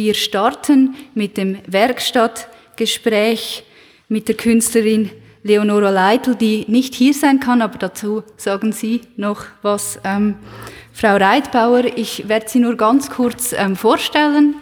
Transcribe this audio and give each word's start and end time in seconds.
wir 0.00 0.14
starten 0.14 0.94
mit 1.14 1.36
dem 1.36 1.58
Werkstattgespräch 1.66 3.64
mit 4.08 4.28
der 4.28 4.34
Künstlerin 4.34 5.10
Leonora 5.42 5.90
Leitl, 5.90 6.34
die 6.34 6.64
nicht 6.68 6.94
hier 6.94 7.12
sein 7.12 7.38
kann, 7.38 7.60
aber 7.60 7.76
dazu 7.76 8.22
sagen 8.38 8.72
Sie 8.72 9.02
noch 9.18 9.44
was. 9.60 10.00
Ähm, 10.02 10.36
Frau 10.94 11.16
Reitbauer, 11.16 11.84
ich 11.84 12.26
werde 12.30 12.48
Sie 12.48 12.60
nur 12.60 12.76
ganz 12.76 13.10
kurz 13.10 13.52
ähm, 13.52 13.76
vorstellen. 13.76 14.54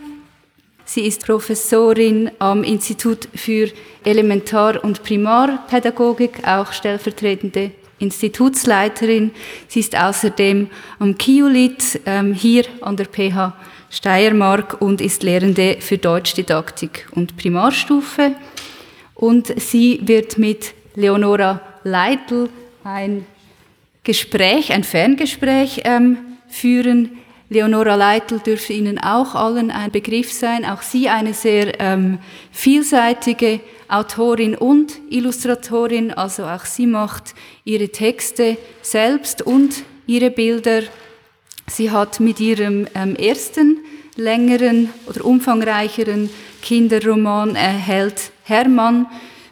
Sie 0.84 1.02
ist 1.02 1.24
Professorin 1.24 2.32
am 2.40 2.64
Institut 2.64 3.28
für 3.36 3.70
Elementar- 4.04 4.82
und 4.82 5.04
Primarpädagogik, 5.04 6.48
auch 6.48 6.72
stellvertretende 6.72 7.70
Institutsleiterin. 8.00 9.30
Sie 9.68 9.78
ist 9.80 9.96
außerdem 9.96 10.68
am 10.98 11.16
KIULIT 11.16 12.00
ähm, 12.06 12.34
hier 12.34 12.64
an 12.80 12.96
der 12.96 13.06
PH 13.06 13.54
Steiermark 13.90 14.80
und 14.80 15.00
ist 15.00 15.22
Lehrende 15.22 15.78
für 15.80 15.98
Deutschdidaktik 15.98 17.08
und 17.12 17.36
Primarstufe. 17.36 18.32
Und 19.14 19.60
sie 19.60 20.00
wird 20.02 20.38
mit 20.38 20.74
Leonora 20.94 21.60
Leitl 21.84 22.48
ein 22.84 23.26
Gespräch, 24.04 24.72
ein 24.72 24.84
Ferngespräch 24.84 25.82
ähm, 25.84 26.18
führen. 26.48 27.18
Leonora 27.50 27.94
Leitl 27.94 28.40
dürfte 28.40 28.74
Ihnen 28.74 28.98
auch 28.98 29.34
allen 29.34 29.70
ein 29.70 29.90
Begriff 29.90 30.32
sein. 30.32 30.64
Auch 30.64 30.82
sie 30.82 31.08
eine 31.08 31.32
sehr 31.32 31.80
ähm, 31.80 32.18
vielseitige 32.52 33.60
Autorin 33.88 34.54
und 34.54 35.00
Illustratorin. 35.08 36.12
Also 36.12 36.44
auch 36.44 36.66
sie 36.66 36.86
macht 36.86 37.34
ihre 37.64 37.88
Texte 37.88 38.58
selbst 38.82 39.42
und 39.42 39.82
ihre 40.06 40.30
Bilder. 40.30 40.82
Sie 41.68 41.90
hat 41.90 42.20
mit 42.20 42.40
ihrem 42.40 42.86
ähm, 42.94 43.14
ersten 43.16 43.78
längeren 44.16 44.90
oder 45.06 45.24
umfangreicheren 45.24 46.30
Kinderroman 46.62 47.54
erhält 47.54 48.32
Hermann 48.44 49.06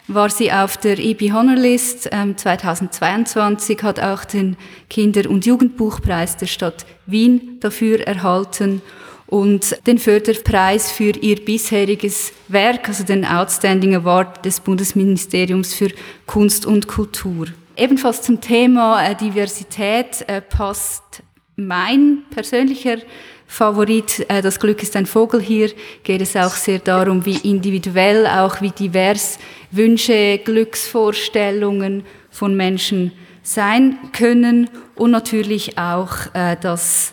war 0.08 0.30
sie 0.30 0.52
auf 0.52 0.76
der 0.76 0.98
EB 0.98 1.32
Honor 1.32 1.56
List 1.56 2.08
ähm, 2.12 2.36
2022, 2.36 3.82
hat 3.82 4.00
auch 4.00 4.24
den 4.24 4.56
Kinder- 4.88 5.28
und 5.28 5.46
Jugendbuchpreis 5.46 6.36
der 6.36 6.46
Stadt 6.46 6.86
Wien 7.06 7.58
dafür 7.60 8.06
erhalten 8.06 8.82
und 9.26 9.76
den 9.86 9.98
Förderpreis 9.98 10.92
für 10.92 11.10
ihr 11.10 11.44
bisheriges 11.44 12.32
Werk, 12.48 12.88
also 12.88 13.02
den 13.02 13.24
Outstanding 13.24 13.96
Award 13.96 14.44
des 14.44 14.60
Bundesministeriums 14.60 15.74
für 15.74 15.90
Kunst 16.26 16.66
und 16.66 16.86
Kultur. 16.86 17.48
Ebenfalls 17.76 18.22
zum 18.22 18.40
Thema 18.40 19.04
äh, 19.04 19.16
Diversität 19.16 20.24
äh, 20.28 20.40
passt 20.40 21.22
mein 21.56 22.24
persönlicher 22.30 22.98
Favorit, 23.46 24.26
äh, 24.28 24.42
das 24.42 24.60
Glück 24.60 24.82
ist 24.82 24.94
ein 24.96 25.06
Vogel 25.06 25.40
hier, 25.40 25.70
geht 26.02 26.20
es 26.20 26.36
auch 26.36 26.54
sehr 26.54 26.78
darum, 26.78 27.24
wie 27.24 27.38
individuell, 27.48 28.26
auch 28.26 28.60
wie 28.60 28.70
divers 28.70 29.38
Wünsche, 29.70 30.38
Glücksvorstellungen 30.44 32.04
von 32.30 32.56
Menschen 32.56 33.12
sein 33.42 33.98
können 34.12 34.68
und 34.96 35.12
natürlich 35.12 35.78
auch 35.78 36.12
äh, 36.34 36.56
das 36.60 37.12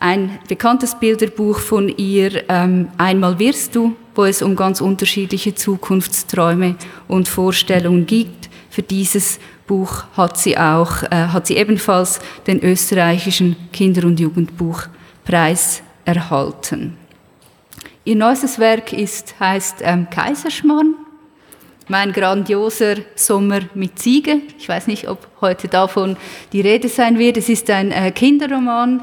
ein 0.00 0.38
bekanntes 0.48 0.98
Bilderbuch 0.98 1.58
von 1.58 1.88
ihr, 1.88 2.48
ähm, 2.48 2.88
Einmal 2.98 3.38
wirst 3.38 3.74
du, 3.74 3.96
wo 4.14 4.24
es 4.24 4.42
um 4.42 4.56
ganz 4.56 4.80
unterschiedliche 4.80 5.54
Zukunftsträume 5.54 6.76
und 7.08 7.28
Vorstellungen 7.28 8.06
gibt. 8.06 8.48
Für 8.70 8.82
dieses 8.82 9.40
Buch 9.68 10.02
hat 10.16 10.36
sie 10.36 10.58
auch, 10.58 11.04
äh, 11.04 11.28
hat 11.28 11.46
sie 11.46 11.56
ebenfalls 11.56 12.18
den 12.48 12.60
österreichischen 12.60 13.54
Kinder- 13.72 14.04
und 14.04 14.18
Jugendbuchpreis 14.18 15.82
erhalten. 16.04 16.96
Ihr 18.04 18.16
neuestes 18.16 18.58
Werk 18.58 18.92
ist, 18.92 19.38
heißt 19.38 19.76
ähm, 19.82 20.08
Kaiserschmarrn. 20.10 20.94
Mein 21.86 22.12
grandioser 22.12 22.96
Sommer 23.14 23.60
mit 23.74 23.98
Ziege. 23.98 24.40
Ich 24.58 24.68
weiß 24.68 24.88
nicht, 24.88 25.08
ob 25.08 25.26
heute 25.40 25.68
davon 25.68 26.16
die 26.52 26.60
Rede 26.60 26.88
sein 26.88 27.18
wird. 27.18 27.36
Es 27.36 27.48
ist 27.48 27.70
ein 27.70 27.92
äh, 27.92 28.10
Kinderroman, 28.10 29.02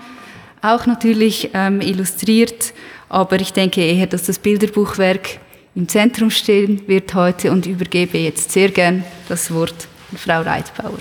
auch 0.61 0.85
natürlich 0.85 1.51
ähm, 1.53 1.81
illustriert, 1.81 2.73
aber 3.07 3.39
ich 3.39 3.53
denke 3.53 3.81
eher, 3.81 4.07
dass 4.07 4.23
das 4.23 4.39
Bilderbuchwerk 4.39 5.39
im 5.75 5.87
Zentrum 5.87 6.29
stehen 6.31 6.81
wird 6.87 7.13
heute 7.13 7.51
und 7.51 7.65
übergebe 7.65 8.17
jetzt 8.17 8.51
sehr 8.51 8.69
gern 8.69 9.03
das 9.29 9.53
Wort 9.53 9.87
Frau 10.17 10.41
Reitbauer. 10.41 10.99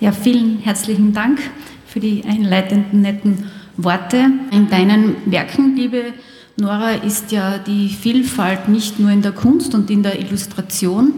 Ja, 0.00 0.12
vielen 0.12 0.60
herzlichen 0.60 1.12
Dank 1.12 1.40
für 1.86 2.00
die 2.00 2.24
einleitenden 2.24 3.02
netten 3.02 3.50
Worte. 3.76 4.30
In 4.50 4.70
deinen 4.70 5.16
Werken, 5.26 5.76
liebe 5.76 6.14
Nora, 6.56 6.92
ist 6.92 7.32
ja 7.32 7.58
die 7.58 7.88
Vielfalt 7.88 8.68
nicht 8.68 8.98
nur 8.98 9.10
in 9.10 9.20
der 9.20 9.32
Kunst 9.32 9.74
und 9.74 9.90
in 9.90 10.02
der 10.02 10.18
Illustration, 10.18 11.12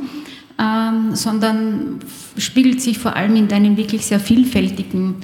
ähm, 0.59 1.15
sondern 1.15 2.01
spiegelt 2.37 2.81
sich 2.81 2.99
vor 2.99 3.15
allem 3.15 3.37
in 3.37 3.49
deinen 3.49 3.77
wirklich 3.77 4.05
sehr 4.05 4.21
vielfältigen 4.21 5.17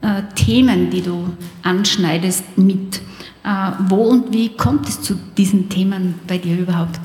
äh, 0.00 0.22
Themen, 0.34 0.90
die 0.90 1.02
du 1.02 1.34
anschneidest, 1.62 2.56
mit. 2.56 3.00
Äh, 3.44 3.72
wo 3.88 4.04
und 4.04 4.32
wie 4.32 4.56
kommt 4.56 4.88
es 4.88 5.02
zu 5.02 5.14
diesen 5.14 5.68
Themen 5.68 6.20
bei 6.26 6.38
dir 6.38 6.58
überhaupt? 6.58 7.00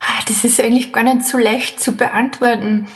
Ah, 0.00 0.22
das 0.26 0.44
ist 0.44 0.60
eigentlich 0.60 0.92
gar 0.92 1.02
nicht 1.02 1.24
so 1.24 1.36
leicht 1.36 1.80
zu 1.80 1.92
beantworten, 1.92 2.88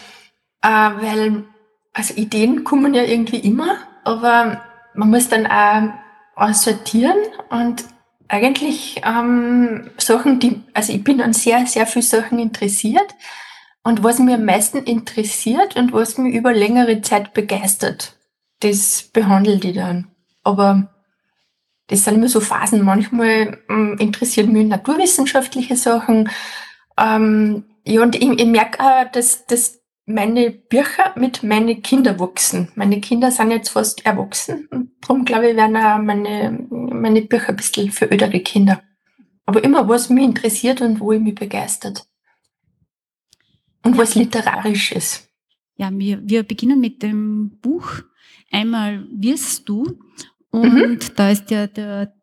äh, 0.63 0.69
weil 0.69 1.45
also 1.93 2.15
Ideen 2.15 2.65
kommen 2.65 2.95
ja 2.95 3.03
irgendwie 3.03 3.39
immer, 3.39 3.77
aber 4.05 4.63
man 4.95 5.11
muss 5.11 5.29
dann 5.29 5.47
auch 5.47 5.93
aussortieren 6.37 7.17
und 7.51 7.85
eigentlich 8.29 9.01
ähm, 9.05 9.91
Sachen, 9.99 10.41
die, 10.41 10.63
also 10.73 10.93
ich 10.93 11.05
bin 11.05 11.21
an 11.21 11.33
sehr, 11.33 11.67
sehr 11.67 11.87
viel 11.87 12.03
Sachen 12.03 12.39
interessiert 12.39 13.15
und 13.83 14.03
was 14.03 14.19
mir 14.19 14.35
am 14.35 14.45
meisten 14.45 14.79
interessiert 14.79 15.77
und 15.77 15.93
was 15.93 16.19
mich 16.19 16.35
über 16.35 16.53
längere 16.53 17.03
Zeit 17.03 17.35
begeistert, 17.35 18.17
das 18.61 19.03
behandelt 19.13 19.65
ich 19.65 19.77
dann. 19.77 20.09
Aber 20.43 20.94
das 21.89 22.05
sind 22.05 22.15
immer 22.15 22.29
so 22.29 22.41
Phasen. 22.41 22.83
Manchmal 22.83 23.59
ähm, 23.69 23.97
interessieren 23.99 24.53
mich 24.53 24.67
naturwissenschaftliche 24.67 25.77
Sachen. 25.77 26.31
Ähm, 26.99 27.65
ja, 27.85 28.03
und 28.03 28.17
ich, 28.17 28.23
ich 28.23 28.47
merke 28.47 28.81
auch, 28.81 29.11
dass, 29.13 29.47
dass 29.47 29.81
meine 30.07 30.51
Bücher 30.51 31.13
mit 31.17 31.43
meinen 31.43 31.83
Kindern 31.83 32.19
wachsen. 32.19 32.71
Meine 32.75 33.01
Kinder 33.01 33.31
sind 33.31 33.51
jetzt 33.51 33.71
fast 33.71 34.05
erwachsen. 34.07 34.67
Und 34.71 34.91
darum 35.01 35.25
glaube 35.25 35.51
ich, 35.51 35.57
werden 35.57 35.77
auch 35.77 35.99
meine, 35.99 36.67
meine 36.71 37.23
Bücher 37.23 37.51
ein 37.51 37.57
bisschen 37.57 37.91
für 37.91 38.11
ältere 38.11 38.41
Kinder. 38.41 38.83
Aber 39.47 39.63
immer, 39.63 39.89
was 39.89 40.09
mich 40.09 40.25
interessiert 40.25 40.81
und 40.81 41.01
wo 41.01 41.13
ich 41.13 41.21
mich 41.21 41.35
begeistert. 41.35 42.07
Und 43.83 43.99
was 43.99 44.15
literarisch 44.15 44.93
ist. 44.93 45.29
Ja, 45.77 45.91
wir, 45.93 46.21
wir 46.23 46.43
beginnen 46.45 46.81
mit 46.81 47.03
dem 47.03 47.59
Buch 47.61 48.03
Einmal 48.55 49.05
wirst 49.11 49.69
du. 49.69 49.99
Und 50.55 50.73
mhm. 50.73 50.99
da 51.17 51.31
ist 51.31 51.51
ja 51.51 51.67
der, 51.67 52.15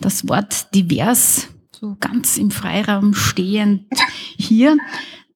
das 0.00 0.28
Wort 0.28 0.72
divers 0.74 1.48
so 1.72 1.96
ganz 1.98 2.38
im 2.38 2.52
Freiraum 2.52 3.14
stehend 3.14 3.86
hier. 4.38 4.76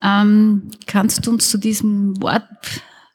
Ähm, 0.00 0.70
kannst 0.86 1.26
du 1.26 1.32
uns 1.32 1.50
zu 1.50 1.58
diesem 1.58 2.20
Wort 2.22 2.46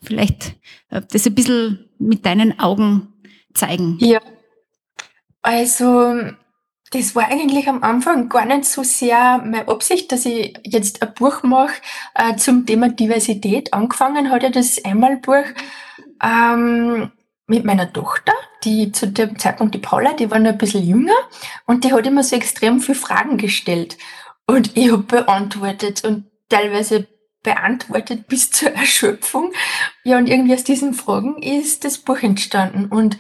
vielleicht 0.02 0.56
äh, 0.90 1.02
das 1.10 1.26
ein 1.26 1.36
bisschen 1.36 1.90
mit 2.00 2.26
deinen 2.26 2.60
Augen 2.60 3.14
zeigen? 3.54 3.98
Ja, 4.02 4.20
also 5.42 6.14
das 6.92 7.16
war 7.16 7.30
eigentlich 7.30 7.70
am 7.70 7.84
Anfang 7.84 8.28
gar 8.28 8.46
nicht 8.46 8.66
so 8.66 8.84
sehr 8.84 9.38
meine 9.38 9.70
Absicht, 9.70 10.12
dass 10.12 10.26
ich 10.26 10.54
jetzt 10.66 11.02
ein 11.02 11.14
Buch 11.14 11.44
mache 11.44 11.76
äh, 12.14 12.36
zum 12.36 12.66
Thema 12.66 12.90
Diversität. 12.90 13.74
Angefangen 13.74 14.30
hat 14.30 14.44
ja 14.44 14.50
das 14.50 14.84
Einmalbuch 14.84 15.46
ähm, 16.22 17.12
mit 17.48 17.64
meiner 17.64 17.92
Tochter, 17.92 18.34
die 18.64 18.92
zu 18.92 19.08
dem 19.08 19.40
Zeitpunkt, 19.40 19.74
die 19.74 19.80
Paula, 19.80 20.14
die 20.14 20.30
war 20.30 20.40
noch 20.40 20.52
ein 20.52 20.58
bisschen 20.58 20.86
jünger 20.86 21.16
und 21.66 21.84
die 21.84 21.94
hat 21.94 22.06
immer 22.06 22.24
so 22.24 22.36
extrem 22.36 22.82
viele 22.82 22.98
Fragen 22.98 23.38
gestellt. 23.38 23.98
Und 24.46 24.76
ich 24.78 24.92
habe 24.92 25.04
beantwortet 25.04 26.04
und 26.04 26.26
teilweise 26.50 27.08
beantwortet 27.44 28.28
bis 28.28 28.52
zur 28.52 28.72
Erschöpfung. 28.72 29.54
Ja, 30.04 30.18
und 30.18 30.28
irgendwie 30.28 30.54
aus 30.54 30.64
diesen 30.64 30.94
Fragen 30.94 31.42
ist 31.42 31.86
das 31.86 31.98
Buch 31.98 32.22
entstanden. 32.22 32.88
Und 32.88 33.18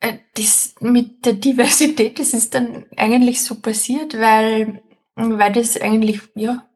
äh, 0.00 0.18
das 0.34 0.74
mit 0.80 1.24
der 1.24 1.34
Diversität, 1.34 2.18
das 2.18 2.34
ist 2.34 2.54
dann 2.54 2.84
eigentlich 2.96 3.42
so 3.42 3.54
passiert, 3.54 4.14
weil, 4.14 4.82
weil 5.14 5.52
das 5.52 5.80
eigentlich, 5.80 6.20
ja, 6.34 6.68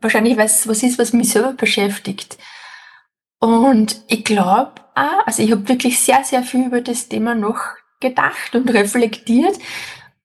wahrscheinlich 0.00 0.36
was, 0.36 0.68
was 0.68 0.82
ist, 0.82 0.98
was 0.98 1.12
mich 1.12 1.30
selber 1.30 1.52
beschäftigt. 1.52 2.38
Und 3.40 4.02
ich 4.06 4.24
glaube 4.24 4.74
auch, 4.94 5.26
also 5.26 5.42
ich 5.42 5.50
habe 5.50 5.68
wirklich 5.68 5.98
sehr, 5.98 6.22
sehr 6.24 6.42
viel 6.42 6.66
über 6.66 6.82
das 6.82 7.08
Thema 7.08 7.34
noch 7.34 7.58
gedacht 7.98 8.54
und 8.54 8.68
reflektiert. 8.72 9.58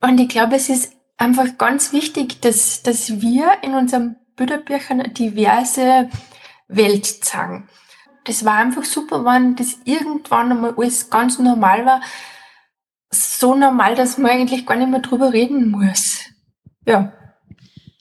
Und 0.02 0.20
ich 0.20 0.28
glaube, 0.30 0.56
es 0.56 0.70
ist 0.70 0.94
einfach 1.18 1.58
ganz 1.58 1.94
wichtig, 1.94 2.42
dass, 2.42 2.84
dass 2.84 3.22
wir 3.22 3.64
in 3.64 3.74
unserem 3.74 4.18
Bilderbüchern 4.36 5.00
eine 5.00 5.10
diverse 5.10 6.10
Welt 6.68 7.06
zeigen. 7.06 7.70
Das 8.26 8.44
war 8.44 8.56
einfach 8.56 8.84
super, 8.84 9.24
wenn 9.24 9.56
das 9.56 9.78
irgendwann 9.86 10.52
einmal 10.52 10.74
alles 10.78 11.10
ganz 11.10 11.40
normal 11.40 11.86
war. 11.86 12.02
So 13.12 13.56
normal, 13.56 13.96
dass 13.96 14.18
man 14.18 14.32
eigentlich 14.32 14.66
gar 14.66 14.76
nicht 14.76 14.90
mehr 14.90 15.00
drüber 15.00 15.32
reden 15.32 15.70
muss. 15.72 16.20
Ja. 16.86 17.14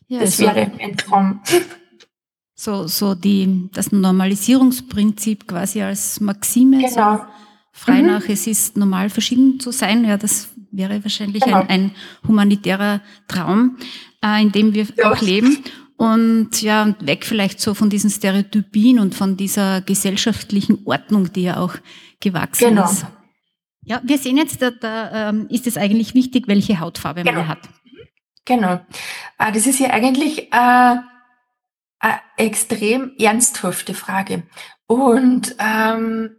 ja 0.08 0.20
das 0.20 0.40
wäre 0.40 0.72
ein 0.80 0.96
Traum. 0.96 1.40
So, 2.64 2.86
so 2.86 3.14
die, 3.14 3.68
das 3.74 3.92
Normalisierungsprinzip 3.92 5.46
quasi 5.46 5.82
als 5.82 6.18
Maxime. 6.18 6.78
Genau. 6.78 7.16
So 7.18 7.24
frei 7.72 8.00
mhm. 8.00 8.06
nach, 8.06 8.26
es 8.26 8.46
ist 8.46 8.78
normal 8.78 9.10
verschieden 9.10 9.60
zu 9.60 9.70
sein. 9.70 10.02
Ja, 10.06 10.16
das 10.16 10.48
wäre 10.70 11.04
wahrscheinlich 11.04 11.42
genau. 11.42 11.58
ein, 11.58 11.68
ein, 11.68 11.90
humanitärer 12.26 13.02
Traum, 13.28 13.76
äh, 14.24 14.40
in 14.40 14.50
dem 14.50 14.72
wir 14.72 14.86
ja. 14.96 15.12
auch 15.12 15.20
leben. 15.20 15.58
Und 15.98 16.62
ja, 16.62 16.94
weg 17.00 17.26
vielleicht 17.26 17.60
so 17.60 17.74
von 17.74 17.90
diesen 17.90 18.08
Stereotypien 18.08 18.98
und 18.98 19.14
von 19.14 19.36
dieser 19.36 19.82
gesellschaftlichen 19.82 20.78
Ordnung, 20.86 21.34
die 21.34 21.42
ja 21.42 21.58
auch 21.58 21.74
gewachsen 22.18 22.70
genau. 22.70 22.86
ist. 22.86 23.04
Ja, 23.82 24.00
wir 24.04 24.16
sehen 24.16 24.38
jetzt, 24.38 24.62
da, 24.62 24.70
da 24.70 25.28
ähm, 25.28 25.48
ist 25.50 25.66
es 25.66 25.76
eigentlich 25.76 26.14
wichtig, 26.14 26.48
welche 26.48 26.80
Hautfarbe 26.80 27.24
genau. 27.24 27.40
man 27.40 27.48
hat. 27.48 27.68
Genau. 28.46 28.80
Äh, 29.38 29.52
das 29.52 29.66
ist 29.66 29.80
ja 29.80 29.90
eigentlich 29.90 30.50
äh, 30.50 30.96
extrem 32.36 33.12
ernsthafte 33.18 33.94
Frage. 33.94 34.42
Und 34.86 35.56
ähm, 35.58 36.36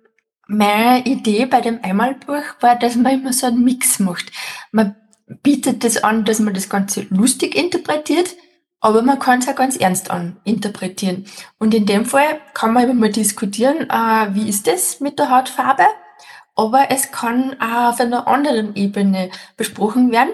meine 0.47 1.05
Idee 1.05 1.45
bei 1.45 1.61
dem 1.61 1.79
Einmalbuch 1.81 2.43
war, 2.59 2.75
dass 2.75 2.95
man 2.95 3.13
immer 3.13 3.33
so 3.33 3.47
einen 3.47 3.63
Mix 3.63 3.99
macht. 3.99 4.31
Man 4.71 4.95
bietet 5.41 5.83
das 5.83 6.03
an, 6.03 6.25
dass 6.25 6.39
man 6.39 6.53
das 6.53 6.69
Ganze 6.69 7.07
lustig 7.09 7.55
interpretiert, 7.55 8.35
aber 8.79 9.01
man 9.01 9.17
kann 9.17 9.39
es 9.39 9.47
auch 9.47 9.55
ganz 9.55 9.77
ernst 9.77 10.11
an 10.11 10.37
interpretieren. 10.43 11.25
Und 11.57 11.73
in 11.73 11.87
dem 11.87 12.05
Fall 12.05 12.39
kann 12.53 12.73
man 12.73 12.83
immer 12.83 12.93
mal 12.93 13.11
diskutieren, 13.11 13.89
äh, 13.89 14.35
wie 14.35 14.47
ist 14.47 14.67
das 14.67 14.99
mit 14.99 15.17
der 15.17 15.31
Hautfarbe? 15.31 15.85
Aber 16.55 16.91
es 16.91 17.11
kann 17.11 17.55
auch 17.59 17.89
auf 17.89 17.99
einer 17.99 18.27
anderen 18.27 18.75
Ebene 18.75 19.31
besprochen 19.57 20.11
werden. 20.11 20.29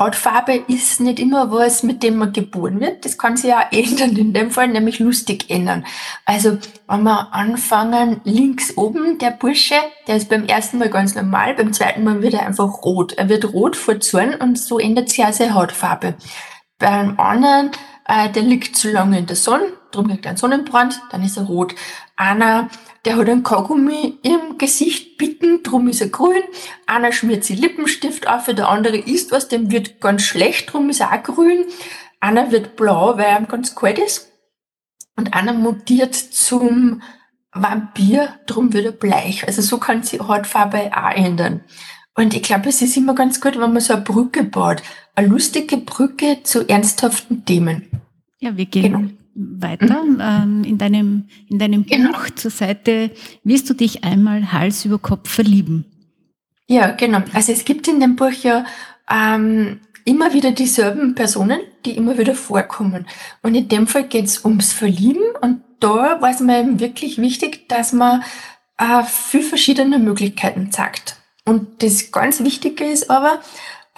Hautfarbe 0.00 0.54
ist 0.66 0.98
nicht 1.00 1.20
immer 1.20 1.52
was, 1.52 1.82
mit 1.82 2.02
dem 2.02 2.16
man 2.16 2.32
geboren 2.32 2.80
wird. 2.80 3.04
Das 3.04 3.18
kann 3.18 3.36
sich 3.36 3.52
auch 3.52 3.70
ändern, 3.70 4.16
in 4.16 4.32
dem 4.32 4.50
Fall 4.50 4.68
nämlich 4.68 4.98
lustig 4.98 5.50
ändern. 5.50 5.84
Also, 6.24 6.56
wenn 6.88 7.02
wir 7.02 7.34
anfangen, 7.34 8.22
links 8.24 8.78
oben, 8.78 9.18
der 9.18 9.30
Bursche, 9.30 9.74
der 10.08 10.16
ist 10.16 10.30
beim 10.30 10.46
ersten 10.46 10.78
Mal 10.78 10.88
ganz 10.88 11.14
normal, 11.14 11.54
beim 11.54 11.74
zweiten 11.74 12.02
Mal 12.02 12.22
wird 12.22 12.32
er 12.32 12.46
einfach 12.46 12.82
rot. 12.82 13.12
Er 13.12 13.28
wird 13.28 13.52
rot 13.52 13.76
vor 13.76 14.00
Zorn 14.00 14.34
und 14.36 14.58
so 14.58 14.78
ändert 14.78 15.10
sich 15.10 15.22
auch 15.22 15.32
seine 15.34 15.52
Hautfarbe. 15.52 16.14
Beim 16.78 17.20
anderen, 17.20 17.72
äh, 18.06 18.30
der 18.30 18.42
liegt 18.42 18.76
zu 18.76 18.90
lange 18.90 19.18
in 19.18 19.26
der 19.26 19.36
Sonne, 19.36 19.66
drum 19.92 20.08
kriegt 20.08 20.24
er 20.24 20.30
einen 20.30 20.38
Sonnenbrand, 20.38 20.98
dann 21.10 21.22
ist 21.22 21.36
er 21.36 21.44
rot. 21.44 21.74
Einer 22.16 22.70
der 23.04 23.16
hat 23.16 23.28
einen 23.28 23.42
Kaugummi 23.42 24.18
im 24.22 24.58
Gesicht 24.58 25.16
bitten, 25.16 25.62
drum 25.62 25.88
ist 25.88 26.00
er 26.00 26.08
grün. 26.08 26.42
Einer 26.86 27.12
schmiert 27.12 27.44
sich 27.44 27.58
Lippenstift 27.58 28.28
auf, 28.28 28.46
der 28.46 28.68
andere 28.68 28.98
isst 28.98 29.32
was, 29.32 29.48
dem 29.48 29.70
wird 29.70 30.00
ganz 30.00 30.22
schlecht, 30.22 30.72
drum 30.72 30.90
ist 30.90 31.00
er 31.00 31.12
auch 31.12 31.22
grün. 31.22 31.64
Einer 32.20 32.52
wird 32.52 32.76
blau, 32.76 33.16
weil 33.16 33.24
er 33.24 33.40
ganz 33.42 33.74
kalt 33.74 33.98
ist. 33.98 34.30
Und 35.16 35.34
einer 35.34 35.54
mutiert 35.54 36.14
zum 36.14 37.02
Vampir, 37.52 38.34
drum 38.46 38.72
wird 38.72 38.84
er 38.84 38.92
bleich. 38.92 39.46
Also 39.46 39.62
so 39.62 39.78
kann 39.78 40.02
sich 40.02 40.20
Hautfarbe 40.20 40.90
auch 40.94 41.16
ändern. 41.16 41.64
Und 42.14 42.34
ich 42.34 42.42
glaube, 42.42 42.68
es 42.68 42.82
ist 42.82 42.96
immer 42.96 43.14
ganz 43.14 43.40
gut, 43.40 43.58
wenn 43.58 43.72
man 43.72 43.80
so 43.80 43.94
eine 43.94 44.02
Brücke 44.02 44.44
baut. 44.44 44.82
Eine 45.14 45.28
lustige 45.28 45.78
Brücke 45.78 46.42
zu 46.42 46.68
ernsthaften 46.68 47.44
Themen. 47.46 47.88
Ja, 48.40 48.56
wir 48.56 48.66
gehen 48.66 48.92
genau 48.92 49.19
weiter 49.60 50.04
mhm. 50.04 50.20
ähm, 50.20 50.64
in 50.64 50.78
deinem, 50.78 51.24
in 51.48 51.58
deinem 51.58 51.86
genau. 51.86 52.12
Buch 52.12 52.30
zur 52.34 52.50
Seite, 52.50 53.10
wirst 53.44 53.68
du 53.70 53.74
dich 53.74 54.04
einmal 54.04 54.52
Hals 54.52 54.84
über 54.84 54.98
Kopf 54.98 55.30
verlieben. 55.30 55.84
Ja, 56.66 56.92
genau. 56.92 57.22
Also 57.32 57.52
es 57.52 57.64
gibt 57.64 57.88
in 57.88 58.00
dem 58.00 58.16
Buch 58.16 58.32
ja 58.42 58.64
ähm, 59.10 59.80
immer 60.04 60.32
wieder 60.32 60.52
dieselben 60.52 61.14
Personen, 61.14 61.60
die 61.84 61.96
immer 61.96 62.16
wieder 62.18 62.34
vorkommen. 62.34 63.06
Und 63.42 63.54
in 63.54 63.68
dem 63.68 63.86
Fall 63.86 64.04
geht 64.04 64.26
es 64.26 64.44
ums 64.44 64.72
Verlieben 64.72 65.22
und 65.40 65.62
da 65.80 66.20
war 66.20 66.30
es 66.30 66.40
mir 66.40 66.60
eben 66.60 66.78
wirklich 66.78 67.18
wichtig, 67.18 67.68
dass 67.68 67.92
man 67.92 68.22
äh, 68.78 69.02
viele 69.04 69.44
verschiedene 69.44 69.98
Möglichkeiten 69.98 70.70
zeigt. 70.70 71.16
Und 71.44 71.82
das 71.82 72.12
ganz 72.12 72.42
Wichtige 72.44 72.84
ist 72.84 73.10
aber, 73.10 73.40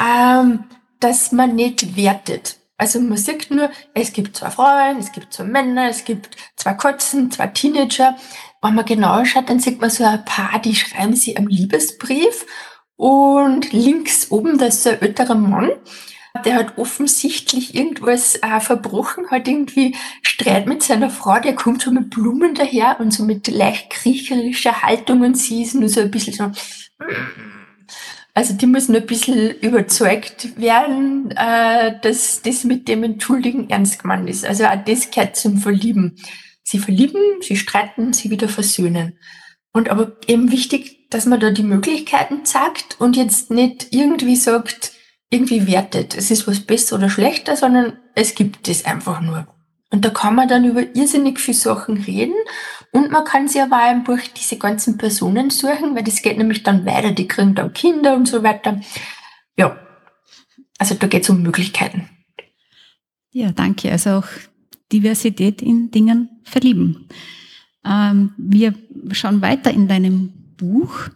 ähm, 0.01 0.65
dass 1.01 1.33
man 1.33 1.55
nicht 1.55 1.97
wertet. 1.97 2.57
Also 2.79 3.01
man 3.01 3.17
sieht 3.17 3.51
nur, 3.51 3.71
es 3.95 4.13
gibt 4.13 4.37
zwei 4.37 4.51
Frauen, 4.51 4.99
es 4.99 5.13
gibt 5.13 5.33
zwei 5.33 5.45
Männer, 5.45 5.89
es 5.89 6.05
gibt 6.05 6.37
zwei 6.57 6.75
Katzen, 6.75 7.31
zwei 7.31 7.47
Teenager. 7.49 8.17
Wenn 8.61 8.75
man 8.75 8.85
genauer 8.85 9.25
schaut, 9.25 9.49
dann 9.51 9.61
sieht 9.61 9.81
man 9.81 9.91
so 9.91 10.05
ein 10.05 10.25
paar, 10.25 10.59
die 10.61 10.75
schreiben 10.75 11.15
sie 11.15 11.37
einen 11.37 11.49
Liebesbrief. 11.49 12.47
Und 12.97 13.73
links 13.73 14.31
oben, 14.31 14.59
da 14.59 14.67
ist 14.67 14.87
ein 14.87 15.01
älterer 15.01 15.35
Mann, 15.35 15.71
der 16.45 16.55
hat 16.55 16.79
offensichtlich 16.79 17.75
irgendwas 17.75 18.37
äh, 18.37 18.61
verbrochen, 18.61 19.31
hat 19.31 19.47
irgendwie 19.47 19.97
Streit 20.23 20.67
mit 20.67 20.83
seiner 20.83 21.11
Frau, 21.11 21.39
der 21.39 21.55
kommt 21.55 21.83
so 21.83 21.91
mit 21.91 22.11
Blumen 22.11 22.55
daher 22.55 22.99
und 23.01 23.13
so 23.13 23.25
mit 23.25 23.49
leicht 23.49 23.91
kriecherischer 23.91 24.83
Haltung 24.83 25.21
und 25.21 25.37
sie 25.37 25.63
ist 25.63 25.75
nur 25.75 25.89
so 25.89 26.01
ein 26.01 26.11
bisschen 26.11 26.33
so, 26.35 27.07
also 28.35 28.55
die 28.55 28.67
nur 28.67 28.81
ein 28.81 29.07
bisschen 29.07 29.51
überzeugt 29.61 30.59
werden, 30.59 31.31
äh, 31.33 32.01
dass 32.01 32.41
das 32.43 32.65
mit 32.65 32.89
dem 32.89 33.05
Entschuldigen 33.05 33.69
ernst 33.69 34.01
gemeint 34.01 34.29
ist. 34.29 34.45
Also 34.45 34.65
auch 34.65 34.85
das 34.85 35.11
gehört 35.11 35.37
zum 35.37 35.59
Verlieben. 35.59 36.17
Sie 36.63 36.79
verlieben, 36.79 37.21
sie 37.43 37.57
streiten, 37.57 38.13
sie 38.13 38.31
wieder 38.31 38.49
versöhnen. 38.49 39.19
Und 39.73 39.91
aber 39.91 40.17
eben 40.27 40.51
wichtig, 40.51 41.09
dass 41.11 41.27
man 41.27 41.41
da 41.41 41.51
die 41.51 41.63
Möglichkeiten 41.63 42.45
zeigt 42.45 43.01
und 43.01 43.17
jetzt 43.17 43.51
nicht 43.51 43.89
irgendwie 43.91 44.37
sagt, 44.37 44.93
irgendwie 45.31 45.67
wertet, 45.67 46.17
es 46.17 46.31
ist 46.31 46.47
was 46.47 46.61
besser 46.61 46.97
oder 46.97 47.11
schlechter, 47.11 47.57
sondern 47.57 47.99
es 48.15 48.35
gibt 48.35 48.69
es 48.69 48.85
einfach 48.85 49.21
nur. 49.21 49.47
Und 49.91 50.05
da 50.05 50.11
kann 50.11 50.35
man 50.35 50.49
dann 50.49 50.65
über 50.65 50.83
irrsinnig 50.95 51.39
viele 51.39 51.57
Sachen 51.57 51.99
reden 51.99 52.35
und 52.93 53.11
man 53.11 53.25
kann 53.25 53.49
sich 53.49 53.61
aber 53.61 53.77
auch 53.77 53.91
im 53.91 54.05
Buch 54.05 54.21
diese 54.37 54.59
ganzen 54.59 54.99
Personen 54.99 55.49
suchen, 55.49 55.97
weil 55.97 56.05
das 56.05 56.21
geht 56.21 56.37
nämlich 56.37 56.63
dann 56.63 56.85
weiter, 56.85 57.13
die 57.13 57.27
kriegen 57.27 57.55
dann 57.55 57.73
Kinder 57.73 58.15
und 58.15 58.29
so 58.29 58.43
weiter. 58.43 58.81
Ja, 59.57 59.79
also 60.79 60.95
da 60.95 61.07
geht 61.07 61.23
es 61.23 61.31
um 61.31 61.43
Möglichkeiten. 61.43 62.09
Ja, 63.31 63.51
danke. 63.51 63.91
Also 63.91 64.11
auch 64.11 64.27
Diversität 64.93 65.63
in 65.63 65.91
Dingen 65.91 66.43
verlieben. 66.45 67.09
Ähm, 67.83 68.35
wir 68.37 68.75
schauen 69.13 69.41
weiter 69.41 69.71
in 69.71 69.89
deinem 69.89 70.55
Buch. 70.59 71.09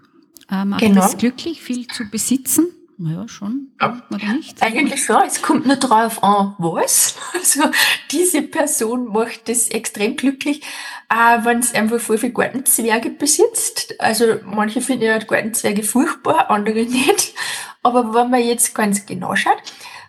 Äh, 0.51 0.65
macht 0.65 0.81
genau. 0.81 1.05
es 1.05 1.19
glücklich, 1.19 1.61
viel 1.61 1.87
zu 1.89 2.09
besitzen? 2.11 2.69
Naja, 2.99 3.29
schon. 3.29 3.73
Ja, 3.79 4.03
oder 4.11 4.33
nicht? 4.33 4.63
Eigentlich 4.63 5.05
schon. 5.05 5.23
Es 5.27 5.43
kommt 5.43 5.67
nur 5.67 5.77
drauf 5.77 6.23
an, 6.23 6.55
was. 6.59 7.17
Also, 7.35 7.71
diese 8.11 8.43
Person 8.43 9.09
macht 9.09 9.49
das 9.49 9.69
extrem 9.69 10.17
glücklich, 10.17 10.63
äh, 11.11 11.45
wenn 11.45 11.59
es 11.59 11.75
einfach 11.75 12.01
voll 12.01 12.19
viele 12.19 12.33
Gartenzwerge 12.33 13.11
besitzt. 13.11 13.95
Also, 13.99 14.37
manche 14.45 14.81
finden 14.81 15.05
ja 15.05 15.19
Gartenzwerge 15.19 15.83
furchtbar, 15.83 16.51
andere 16.51 16.85
nicht. 16.87 17.35
Aber 17.83 18.15
wenn 18.15 18.31
man 18.31 18.43
jetzt 18.43 18.75
ganz 18.75 19.05
genau 19.05 19.37
schaut, 19.37 19.63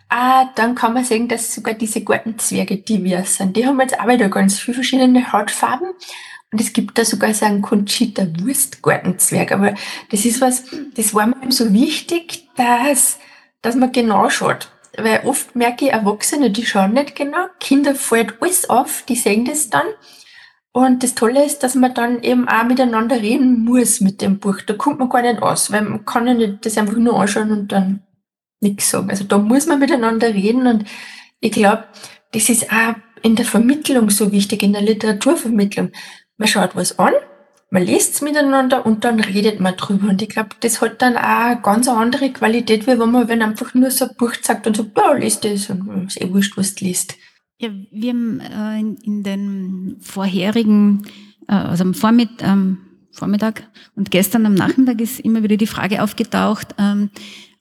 äh, 0.10 0.46
dann 0.56 0.74
kann 0.74 0.94
man 0.94 1.04
sehen, 1.04 1.28
dass 1.28 1.54
sogar 1.54 1.74
diese 1.74 2.04
Gartenzwerge 2.04 2.78
divers 2.78 3.36
sind. 3.36 3.58
Die 3.58 3.68
haben 3.68 3.80
jetzt 3.82 4.00
auch 4.00 4.08
wieder 4.08 4.30
ganz 4.30 4.58
viele 4.60 4.76
verschiedene 4.76 5.32
Hautfarben. 5.34 5.90
Und 6.58 6.62
es 6.62 6.74
gibt 6.74 6.98
da 6.98 7.06
sogar 7.06 7.36
so 7.36 7.46
einen 7.46 7.62
Conchita 7.62 8.26
Wurstgartenzwerg. 8.40 9.52
Aber 9.52 9.76
das 10.10 10.26
ist 10.26 10.42
was, 10.42 10.64
das 10.96 11.14
war 11.14 11.28
mir 11.28 11.52
so 11.52 11.72
wichtig, 11.72 12.50
dass, 12.56 13.20
dass 13.62 13.76
man 13.76 13.92
genau 13.92 14.28
schaut. 14.32 14.72
Weil 14.98 15.22
oft 15.26 15.56
merke 15.56 15.86
ich, 15.86 15.92
Erwachsene, 15.92 16.50
die 16.50 16.66
schauen 16.66 16.94
nicht 16.94 17.16
genau. 17.16 17.46
Kinder 17.60 17.94
fällt 17.94 18.42
alles 18.42 18.72
auf, 18.72 19.04
die 19.08 19.16
sehen 19.16 19.46
das 19.46 19.70
dann. 19.70 19.86
Und 20.72 21.04
das 21.04 21.14
Tolle 21.14 21.46
ist, 21.46 21.60
dass 21.60 21.76
man 21.76 21.94
dann 21.94 22.24
eben 22.24 22.50
auch 22.50 22.64
miteinander 22.64 23.22
reden 23.22 23.64
muss 23.64 24.02
mit 24.02 24.24
dem 24.24 24.40
Buch. 24.40 24.62
Da 24.66 24.74
kommt 24.74 24.98
man 24.98 25.10
gar 25.10 25.22
nicht 25.22 25.44
aus, 25.44 25.72
weil 25.72 25.84
man 25.84 26.06
kann 26.06 26.26
ja 26.26 26.34
nicht 26.34 26.66
das 26.66 26.76
einfach 26.80 26.98
nur 26.98 27.20
anschauen 27.20 27.52
und 27.52 27.72
dann 27.72 28.02
nichts 28.62 28.90
sagen. 28.90 29.12
Also 29.12 29.26
da 29.26 29.38
muss 29.38 29.68
man 29.68 29.78
miteinander 29.78 30.34
reden 30.34 30.66
und 30.66 30.86
ich 31.40 31.52
glaube, 31.52 31.84
das 32.32 32.50
ist 32.50 32.72
auch 32.72 32.96
in 33.22 33.36
der 33.36 33.46
Vermittlung 33.46 34.10
so 34.10 34.32
wichtig, 34.32 34.64
in 34.64 34.74
der 34.74 34.82
Literaturvermittlung 34.82 35.92
man 36.38 36.48
schaut 36.48 36.76
was 36.76 36.98
an, 37.00 37.14
man 37.70 37.84
liest 37.84 38.16
es 38.16 38.22
miteinander 38.22 38.86
und 38.86 39.04
dann 39.04 39.20
redet 39.20 39.60
man 39.60 39.76
drüber. 39.76 40.10
Und 40.10 40.22
ich 40.22 40.30
glaube, 40.30 40.50
das 40.62 40.80
hat 40.80 41.02
dann 41.02 41.18
auch 41.18 41.22
eine 41.22 41.62
ganz 41.62 41.88
andere 41.88 42.32
Qualität, 42.32 42.88
wie 42.88 42.98
wenn 42.98 43.12
man 43.12 43.28
wenn 43.28 43.42
einfach 43.42 43.74
nur 43.74 43.92
so 43.92 44.06
ein 44.06 44.16
Buch 44.18 44.34
sagt 44.42 44.68
und 44.68 44.78
sagt, 44.78 44.98
ja, 44.98 45.14
liest 45.14 45.44
das 45.44 45.70
und 45.70 46.08
ist 46.08 46.22
eh 46.22 46.34
wurscht, 46.34 46.56
was 46.58 46.76
du 46.76 46.86
liest. 46.86 47.16
Ja, 47.60 47.70
wir 47.92 48.10
haben 48.12 48.40
äh, 48.40 48.80
in, 48.80 48.96
in, 48.98 49.24
den 49.24 49.98
vorherigen, 50.00 51.08
äh, 51.48 51.54
also 51.54 51.84
am 51.84 51.94
Vormitt, 51.94 52.30
ähm, 52.42 52.78
Vormittag 53.12 53.68
und 53.96 54.12
gestern 54.12 54.46
am 54.46 54.54
Nachmittag 54.54 55.02
ist 55.02 55.20
immer 55.20 55.42
wieder 55.42 55.58
die 55.58 55.66
Frage 55.66 56.04
aufgetaucht, 56.04 56.76
ähm, 56.78 57.10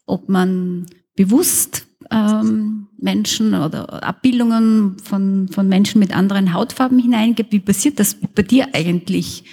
ob 0.04 0.28
man 0.28 0.86
bewusst 1.16 1.85
ähm, 2.10 2.88
Menschen 2.98 3.54
oder 3.54 4.02
Abbildungen 4.02 4.98
von, 4.98 5.48
von 5.48 5.68
Menschen 5.68 5.98
mit 5.98 6.14
anderen 6.14 6.52
Hautfarben 6.52 6.98
hineingibt. 6.98 7.52
Wie 7.52 7.60
passiert 7.60 7.98
das 7.98 8.14
bei 8.14 8.42
dir 8.42 8.68
eigentlich? 8.72 9.44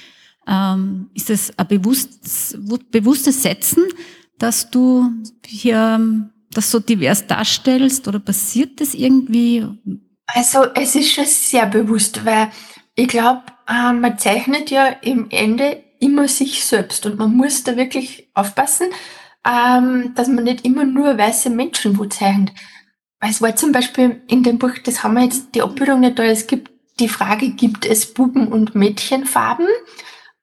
Ähm, 0.48 1.10
ist 1.14 1.30
es 1.30 1.58
ein 1.58 1.68
bewusstes, 1.68 2.58
bewusstes 2.92 3.44
Setzen, 3.44 3.84
dass 4.40 4.70
du 4.70 5.10
hier 5.46 6.30
das 6.52 6.70
so 6.70 6.80
divers 6.80 7.28
darstellst 7.28 8.08
oder 8.08 8.20
passiert 8.20 8.82
das 8.82 8.94
irgendwie? 8.94 9.66
Also 10.28 10.66
es 10.76 10.96
ist 10.96 11.12
schon 11.12 11.26
sehr 11.26 11.66
bewusst, 11.66 12.26
weil 12.26 12.50
ich 12.96 13.08
glaube, 13.08 13.44
äh, 13.68 13.94
man 13.94 14.18
zeichnet 14.18 14.70
ja 14.70 14.88
im 14.88 15.28
Ende 15.30 15.84
immer 16.00 16.28
sich 16.28 16.64
selbst 16.64 17.06
und 17.06 17.18
man 17.18 17.36
muss 17.36 17.64
da 17.64 17.78
wirklich 17.78 18.30
aufpassen, 18.34 18.88
ähm, 19.46 20.14
dass 20.16 20.28
man 20.28 20.44
nicht 20.46 20.66
immer 20.66 20.86
nur 20.86 21.18
weiße 21.18 21.50
Menschen 21.50 21.98
wo 21.98 22.06
zeichnet. 22.06 22.52
Es 23.20 23.42
war 23.42 23.56
zum 23.56 23.72
Beispiel 23.72 24.22
in 24.28 24.44
dem 24.44 24.58
Buch, 24.60 24.78
das 24.84 25.04
haben 25.04 25.16
wir 25.16 25.24
jetzt 25.24 25.56
die 25.56 25.62
Abbildung 25.62 26.02
nicht 26.02 26.20
da, 26.20 26.24
es 26.24 26.48
gibt 26.48 26.72
die 27.00 27.10
Frage, 27.10 27.50
gibt 27.52 27.86
es 27.86 28.14
Buben- 28.14 28.50
und 28.50 28.76
Mädchenfarben? 28.76 29.68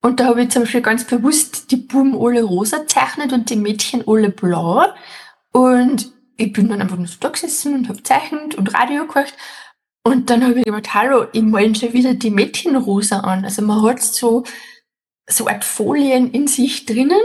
Und 0.03 0.19
da 0.19 0.27
habe 0.27 0.43
ich 0.43 0.51
zum 0.51 0.63
Beispiel 0.63 0.81
ganz 0.81 1.05
bewusst 1.05 1.71
die 1.71 1.77
Buben 1.77 2.17
alle 2.19 2.43
rosa 2.43 2.87
zeichnet 2.87 3.33
und 3.33 3.51
die 3.51 3.57
Mädchen 3.57 4.03
alle 4.07 4.31
blau. 4.31 4.87
Und 5.53 6.11
ich 6.37 6.53
bin 6.53 6.69
dann 6.69 6.81
einfach 6.81 6.97
nur 6.97 7.07
so 7.07 7.17
da 7.21 7.29
gesessen 7.29 7.75
und 7.75 7.89
habe 7.89 8.03
zeichnet 8.03 8.55
und 8.55 8.75
Radio 8.75 9.07
gehört. 9.07 9.35
Und 10.03 10.31
dann 10.31 10.43
habe 10.43 10.61
ich 10.61 10.65
gedacht, 10.65 10.95
hallo, 10.95 11.27
ich 11.33 11.43
male 11.43 11.75
schon 11.75 11.93
wieder 11.93 12.15
die 12.15 12.31
Mädchen 12.31 12.77
rosa 12.77 13.21
an. 13.21 13.45
Also 13.45 13.61
man 13.61 13.83
hat 13.83 14.01
so, 14.01 14.45
so 15.29 15.47
Art 15.47 15.65
Folien 15.65 16.31
in 16.31 16.47
sich 16.47 16.87
drinnen, 16.87 17.21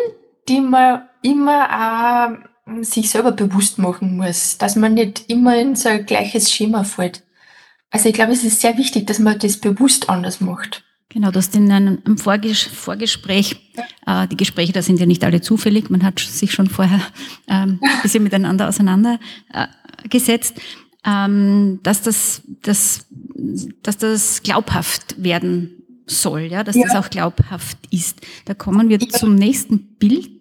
die 0.49 0.59
man 0.59 1.07
immer 1.25 2.37
auch 2.69 2.83
sich 2.83 3.09
selber 3.09 3.31
bewusst 3.31 3.77
machen 3.77 4.17
muss, 4.17 4.57
dass 4.57 4.75
man 4.75 4.95
nicht 4.95 5.25
immer 5.27 5.57
in 5.57 5.75
so 5.75 5.89
ein 5.89 6.05
gleiches 6.05 6.51
Schema 6.51 6.83
fällt. 6.83 7.23
Also 7.91 8.09
ich 8.09 8.15
glaube, 8.15 8.33
es 8.33 8.43
ist 8.43 8.61
sehr 8.61 8.77
wichtig, 8.77 9.07
dass 9.07 9.19
man 9.19 9.37
das 9.39 9.57
bewusst 9.57 10.09
anders 10.09 10.41
macht. 10.41 10.83
Genau, 11.09 11.31
du 11.31 11.37
hast 11.37 11.55
in 11.55 11.71
einem 11.71 12.17
Vorges 12.17 12.63
Vorgespräch, 12.63 13.71
äh, 14.05 14.27
die 14.27 14.37
Gespräche, 14.37 14.73
da 14.73 14.81
sind 14.81 14.99
ja 14.99 15.05
nicht 15.05 15.23
alle 15.23 15.39
zufällig, 15.39 15.89
man 15.89 16.03
hat 16.03 16.19
sich 16.19 16.51
schon 16.51 16.67
vorher 16.67 16.99
ähm, 17.47 17.79
ein 17.83 18.01
bisschen 18.01 18.23
miteinander 18.23 18.67
auseinandergesetzt, 18.67 20.57
äh, 20.57 20.61
ähm, 21.05 21.79
dass, 21.83 22.01
das, 22.01 22.41
das, 22.63 23.05
dass 23.83 23.97
das 23.97 24.43
glaubhaft 24.43 25.23
werden 25.23 25.83
soll, 26.07 26.41
ja, 26.41 26.63
dass 26.63 26.75
ja. 26.75 26.83
das 26.83 26.95
auch 26.95 27.09
glaubhaft 27.09 27.77
ist. 27.91 28.21
Da 28.45 28.53
kommen 28.53 28.89
wir 28.89 28.99
ja. 28.99 29.07
zum 29.07 29.35
nächsten 29.35 29.95
Bild. 29.95 30.34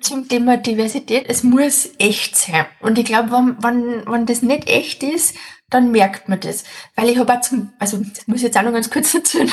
Zum 0.00 0.28
Thema 0.28 0.58
Diversität, 0.58 1.26
es 1.28 1.42
muss 1.42 1.90
echt 1.98 2.36
sein. 2.36 2.66
Und 2.80 2.98
ich 2.98 3.04
glaube, 3.04 3.32
wenn, 3.32 3.56
wenn, 3.62 4.06
wenn 4.06 4.26
das 4.26 4.42
nicht 4.42 4.68
echt 4.68 5.02
ist, 5.02 5.36
dann 5.70 5.90
merkt 5.90 6.28
man 6.28 6.38
das. 6.38 6.62
Weil 6.94 7.08
ich 7.08 7.18
habe 7.18 7.32
auch 7.32 7.40
zum, 7.40 7.72
also 7.80 7.98
das 7.98 8.28
muss 8.28 8.36
ich 8.38 8.42
jetzt 8.44 8.56
auch 8.56 8.62
noch 8.62 8.72
ganz 8.72 8.90
kurz 8.90 9.12
erzählen, 9.14 9.50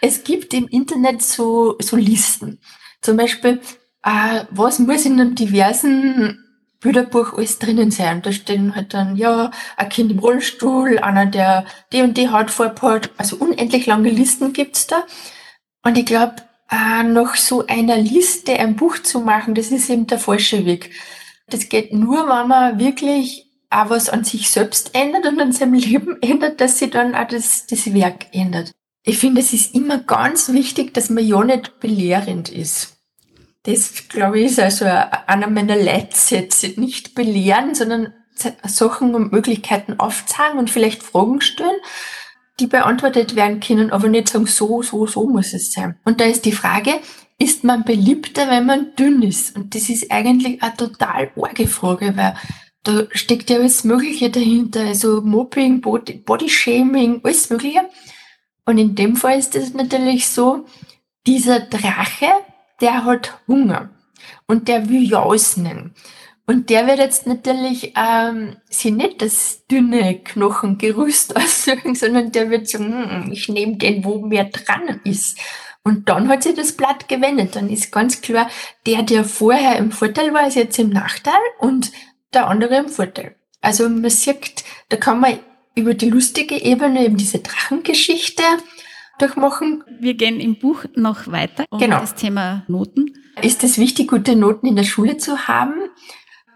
es 0.00 0.24
gibt 0.24 0.54
im 0.54 0.66
Internet 0.66 1.22
so, 1.22 1.76
so 1.80 1.96
Listen. 1.96 2.58
Zum 3.00 3.16
Beispiel, 3.16 3.60
äh, 4.02 4.44
was 4.50 4.80
muss 4.80 5.06
in 5.06 5.20
einem 5.20 5.36
diversen 5.36 6.44
Bilderbuch 6.80 7.34
alles 7.34 7.58
drinnen 7.58 7.90
sein. 7.90 8.22
Da 8.22 8.32
stehen 8.32 8.74
halt 8.74 8.94
dann, 8.94 9.16
ja, 9.16 9.50
ein 9.76 9.88
Kind 9.88 10.10
im 10.10 10.18
Rollstuhl, 10.18 10.98
einer, 10.98 11.26
der 11.26 11.66
die 11.92 12.02
und 12.02 12.16
die 12.16 12.30
Hautfarbe 12.30 12.82
hat. 12.82 13.10
Also 13.18 13.36
unendlich 13.36 13.86
lange 13.86 14.10
Listen 14.10 14.52
gibt's 14.52 14.86
da. 14.86 15.04
Und 15.82 15.96
ich 15.96 16.06
glaube, 16.06 16.36
äh, 16.70 17.02
nach 17.02 17.36
so 17.36 17.66
einer 17.66 17.96
Liste 17.96 18.58
ein 18.58 18.76
Buch 18.76 18.98
zu 18.98 19.20
machen, 19.20 19.54
das 19.54 19.70
ist 19.70 19.90
eben 19.90 20.06
der 20.06 20.18
falsche 20.18 20.64
Weg. 20.64 20.90
Das 21.48 21.68
geht 21.68 21.92
nur, 21.92 22.28
wenn 22.28 22.48
man 22.48 22.78
wirklich 22.78 23.46
auch 23.70 23.90
was 23.90 24.08
an 24.08 24.24
sich 24.24 24.50
selbst 24.50 24.94
ändert 24.94 25.26
und 25.26 25.40
an 25.40 25.52
seinem 25.52 25.74
Leben 25.74 26.20
ändert, 26.22 26.60
dass 26.60 26.78
sich 26.78 26.90
dann 26.90 27.14
auch 27.14 27.28
das, 27.28 27.66
das 27.66 27.92
Werk 27.92 28.26
ändert. 28.32 28.72
Ich 29.02 29.18
finde, 29.18 29.40
es 29.40 29.52
ist 29.52 29.74
immer 29.74 29.98
ganz 29.98 30.52
wichtig, 30.52 30.92
dass 30.92 31.10
man 31.10 31.26
ja 31.26 31.42
nicht 31.42 31.80
belehrend 31.80 32.50
ist. 32.50 32.98
Das, 33.62 34.08
glaube 34.08 34.40
ich, 34.40 34.46
ist 34.46 34.60
also 34.60 34.84
einer 34.84 35.48
meiner 35.48 35.76
Leitsätze. 35.76 36.68
Nicht 36.76 37.14
belehren, 37.14 37.74
sondern 37.74 38.14
Sachen 38.64 39.14
und 39.14 39.32
Möglichkeiten 39.32 39.98
aufzeigen 39.98 40.58
und 40.58 40.70
vielleicht 40.70 41.02
Fragen 41.02 41.40
stellen, 41.40 41.76
die 42.60 42.66
beantwortet 42.66 43.34
werden 43.34 43.60
können, 43.60 43.90
aber 43.90 44.08
nicht 44.08 44.28
sagen, 44.28 44.46
so, 44.46 44.82
so, 44.82 45.06
so 45.06 45.26
muss 45.26 45.52
es 45.52 45.72
sein. 45.72 45.98
Und 46.04 46.20
da 46.20 46.24
ist 46.24 46.44
die 46.44 46.52
Frage, 46.52 47.00
ist 47.38 47.64
man 47.64 47.84
beliebter, 47.84 48.50
wenn 48.50 48.66
man 48.66 48.94
dünn 48.96 49.22
ist? 49.22 49.56
Und 49.56 49.74
das 49.74 49.88
ist 49.88 50.12
eigentlich 50.12 50.62
eine 50.62 50.76
total 50.76 51.30
arge 51.40 51.66
Frage, 51.66 52.16
weil 52.16 52.34
da 52.82 53.04
steckt 53.12 53.50
ja 53.50 53.56
alles 53.56 53.84
Mögliche 53.84 54.30
dahinter, 54.30 54.80
also 54.80 55.22
Mobbing, 55.22 55.80
Body, 55.80 56.14
Bodyshaming, 56.14 57.20
alles 57.24 57.50
Mögliche. 57.50 57.88
Und 58.66 58.78
in 58.78 58.94
dem 58.94 59.16
Fall 59.16 59.38
ist 59.38 59.56
es 59.56 59.74
natürlich 59.74 60.28
so, 60.28 60.66
dieser 61.26 61.60
Drache, 61.60 62.26
der 62.80 63.04
hat 63.04 63.38
Hunger 63.48 63.90
und 64.46 64.68
der 64.68 64.88
will 64.88 65.02
jausen. 65.02 65.94
Und 66.50 66.68
der 66.68 66.88
wird 66.88 66.98
jetzt 66.98 67.28
natürlich 67.28 67.92
ähm, 67.96 68.56
sie 68.68 68.90
nicht 68.90 69.22
das 69.22 69.68
dünne 69.70 70.18
Knochengerüst 70.18 71.36
aussuchen, 71.40 71.94
sondern 71.94 72.32
der 72.32 72.50
wird 72.50 72.68
sagen, 72.68 72.92
hm, 72.92 73.30
ich 73.30 73.48
nehme 73.48 73.76
den, 73.76 74.04
wo 74.04 74.18
mehr 74.18 74.46
dran 74.46 75.00
ist. 75.04 75.38
Und 75.84 76.08
dann 76.08 76.28
hat 76.28 76.42
sich 76.42 76.56
das 76.56 76.72
Blatt 76.72 77.08
gewendet. 77.08 77.54
Dann 77.54 77.70
ist 77.70 77.92
ganz 77.92 78.20
klar, 78.20 78.50
der, 78.84 79.04
der 79.04 79.24
vorher 79.24 79.76
im 79.76 79.92
Vorteil 79.92 80.34
war, 80.34 80.48
ist 80.48 80.56
jetzt 80.56 80.76
im 80.80 80.90
Nachteil 80.90 81.38
und 81.60 81.92
der 82.34 82.48
andere 82.48 82.78
im 82.78 82.88
Vorteil. 82.88 83.36
Also 83.60 83.88
man 83.88 84.10
sieht, 84.10 84.64
da 84.88 84.96
kann 84.96 85.20
man 85.20 85.38
über 85.76 85.94
die 85.94 86.10
lustige 86.10 86.60
Ebene 86.60 87.04
eben 87.04 87.16
diese 87.16 87.38
Drachengeschichte 87.38 88.42
durchmachen. 89.20 89.84
Wir 90.00 90.14
gehen 90.14 90.40
im 90.40 90.58
Buch 90.58 90.82
noch 90.96 91.28
weiter 91.28 91.64
um 91.70 91.78
genau. 91.78 92.00
das 92.00 92.16
Thema 92.16 92.64
Noten. 92.66 93.14
Ist 93.40 93.62
es 93.62 93.78
wichtig, 93.78 94.08
gute 94.08 94.34
Noten 94.34 94.66
in 94.66 94.74
der 94.74 94.82
Schule 94.82 95.16
zu 95.16 95.46
haben? 95.46 95.74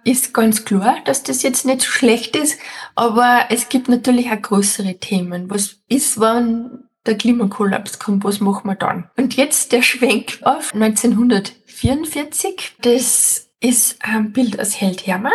Ist 0.05 0.35
ganz 0.35 0.65
klar, 0.65 0.99
dass 1.05 1.23
das 1.23 1.43
jetzt 1.43 1.65
nicht 1.65 1.81
so 1.81 1.89
schlecht 1.89 2.37
ist, 2.37 2.61
aber 2.95 3.47
es 3.49 3.71
gibt 3.71 3.89
natürlich 3.89 4.31
auch 4.31 4.41
größere 4.41 4.99
Themen. 4.99 5.51
Was 5.51 5.77
ist, 5.89 6.21
wenn 6.21 6.85
der 7.07 7.17
Klimakollaps 7.17 7.99
kommt, 7.99 8.25
was 8.25 8.41
machen 8.41 8.69
wir 8.69 8.75
dann? 8.75 9.09
Und 9.17 9.37
jetzt 9.37 9.73
der 9.73 9.83
Schwenk 9.83 10.39
auf 10.43 10.75
1944. 10.75 12.75
Das 12.83 13.49
ist 13.61 13.97
ein 14.01 14.33
Bild 14.33 14.61
aus 14.61 14.81
Held 14.81 15.07
Hermann. 15.07 15.33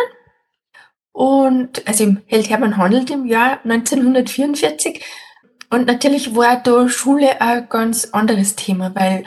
Und 1.12 1.86
also 1.88 2.16
Held 2.26 2.48
Hermann 2.48 2.76
handelt 2.76 3.10
im 3.10 3.26
Jahr 3.26 3.58
1944. 3.64 5.04
Und 5.70 5.86
natürlich 5.86 6.34
war 6.34 6.56
da 6.56 6.88
Schule 6.88 7.40
ein 7.40 7.68
ganz 7.68 8.06
anderes 8.06 8.56
Thema, 8.56 8.92
weil 8.94 9.24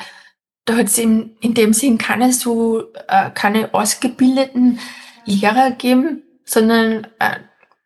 da 0.65 0.77
hat 0.77 0.87
es 0.87 0.97
in, 0.97 1.35
in 1.41 1.53
dem 1.53 1.73
Sinn 1.73 1.97
keine 1.97 2.31
so, 2.31 2.83
äh, 3.07 3.31
keine 3.31 3.73
ausgebildeten 3.73 4.79
Lehrer 5.25 5.71
gegeben, 5.71 6.23
sondern 6.45 7.07
äh, 7.19 7.37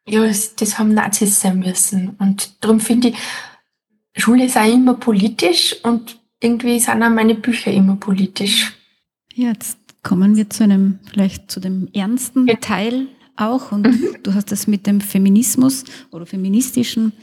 ja, 0.08 0.26
das 0.26 0.80
haben 0.80 0.94
Nazis 0.94 1.42
sein 1.42 1.60
müssen. 1.60 2.16
Und 2.20 2.64
darum 2.64 2.80
finde 2.80 3.10
ich, 3.10 3.16
Schule 4.16 4.46
ist 4.46 4.58
auch 4.58 4.72
immer 4.72 4.96
politisch 4.96 5.76
und 5.84 6.20
irgendwie 6.40 6.80
sind 6.80 7.04
auch 7.04 7.10
meine 7.10 7.36
Bücher 7.36 7.72
immer 7.72 7.96
politisch. 7.98 8.74
Jetzt 9.34 9.78
kommen 10.04 10.36
wir 10.36 10.50
zu 10.50 10.64
einem, 10.64 11.00
vielleicht 11.10 11.52
zu 11.52 11.60
dem 11.60 11.90
ernsten 11.94 12.48
ja. 12.48 12.56
Teil 12.56 13.08
auch 13.36 13.72
und 13.72 13.86
mhm. 13.88 14.18
du 14.24 14.34
hast 14.34 14.52
das 14.52 14.68
mit 14.68 14.88
dem 14.88 15.02
Feminismus 15.02 15.84
oder 16.12 16.26
feministischen 16.26 17.14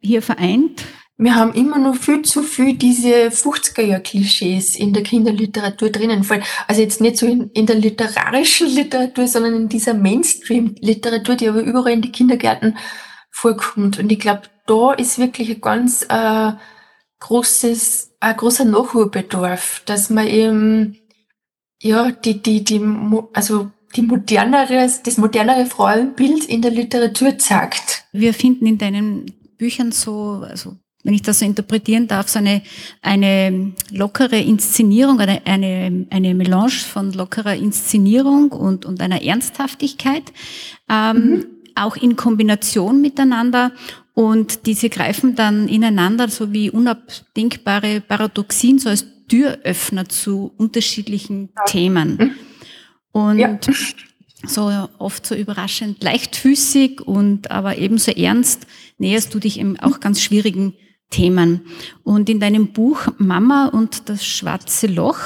hier 0.00 0.22
vereint. 0.22 0.84
Wir 1.22 1.36
haben 1.36 1.54
immer 1.54 1.78
noch 1.78 1.94
viel 1.94 2.22
zu 2.22 2.42
viel 2.42 2.74
diese 2.74 3.28
50er-Jahr-Klischees 3.28 4.74
in 4.74 4.92
der 4.92 5.04
Kinderliteratur 5.04 5.90
drinnen. 5.90 6.26
Also 6.66 6.82
jetzt 6.82 7.00
nicht 7.00 7.16
so 7.16 7.26
in, 7.26 7.48
in 7.50 7.66
der 7.66 7.76
literarischen 7.76 8.66
Literatur, 8.66 9.28
sondern 9.28 9.54
in 9.54 9.68
dieser 9.68 9.94
Mainstream-Literatur, 9.94 11.36
die 11.36 11.48
aber 11.48 11.60
überall 11.60 11.92
in 11.92 12.02
die 12.02 12.10
Kindergärten 12.10 12.76
vorkommt. 13.30 14.00
Und 14.00 14.10
ich 14.10 14.18
glaube, 14.18 14.42
da 14.66 14.94
ist 14.94 15.20
wirklich 15.20 15.50
ein 15.50 15.60
ganz 15.60 16.04
äh, 16.08 16.52
großes, 17.20 18.16
ein 18.18 18.36
großer 18.36 18.64
Nachholbedarf, 18.64 19.82
dass 19.84 20.10
man 20.10 20.26
eben 20.26 20.98
ja 21.80 22.10
die 22.10 22.42
die 22.42 22.64
die 22.64 22.80
also 23.32 23.70
die 23.94 24.02
modernere, 24.02 24.90
das 25.04 25.18
modernere 25.18 25.66
Frauenbild 25.66 26.46
in 26.46 26.62
der 26.62 26.72
Literatur 26.72 27.38
zeigt. 27.38 28.06
Wir 28.12 28.34
finden 28.34 28.66
in 28.66 28.78
deinen 28.78 29.26
Büchern 29.56 29.92
so, 29.92 30.44
also 30.48 30.76
wenn 31.04 31.14
ich 31.14 31.22
das 31.22 31.40
so 31.40 31.44
interpretieren 31.44 32.06
darf, 32.06 32.28
so 32.28 32.38
eine, 32.38 32.62
eine 33.00 33.72
lockere 33.90 34.38
Inszenierung, 34.38 35.18
eine, 35.20 35.44
eine, 35.46 36.06
eine 36.10 36.34
Melange 36.34 36.70
von 36.70 37.12
lockerer 37.12 37.54
Inszenierung 37.56 38.52
und, 38.52 38.84
und 38.84 39.00
einer 39.00 39.22
Ernsthaftigkeit, 39.22 40.32
ähm, 40.88 41.16
mhm. 41.16 41.46
auch 41.74 41.96
in 41.96 42.16
Kombination 42.16 43.00
miteinander. 43.00 43.72
Und 44.14 44.66
diese 44.66 44.90
greifen 44.90 45.34
dann 45.34 45.68
ineinander 45.68 46.28
so 46.28 46.52
wie 46.52 46.70
unabdingbare 46.70 48.00
Paradoxien, 48.00 48.78
so 48.78 48.88
als 48.88 49.06
Türöffner 49.28 50.08
zu 50.08 50.52
unterschiedlichen 50.56 51.48
ja. 51.56 51.64
Themen. 51.64 52.16
Mhm. 52.16 52.30
Und 53.12 53.38
ja. 53.38 53.58
so 54.46 54.88
oft 54.98 55.26
so 55.26 55.34
überraschend 55.34 56.02
leichtfüßig 56.02 57.00
und 57.00 57.50
aber 57.50 57.78
ebenso 57.78 58.12
ernst 58.12 58.66
näherst 58.98 59.34
du 59.34 59.38
dich 59.38 59.58
eben 59.58 59.78
auch 59.80 60.00
ganz 60.00 60.20
schwierigen 60.20 60.74
Themen. 61.12 61.60
Und 62.02 62.28
in 62.28 62.40
deinem 62.40 62.72
Buch 62.72 63.06
Mama 63.18 63.66
und 63.66 64.08
das 64.08 64.26
schwarze 64.26 64.88
Loch, 64.88 65.18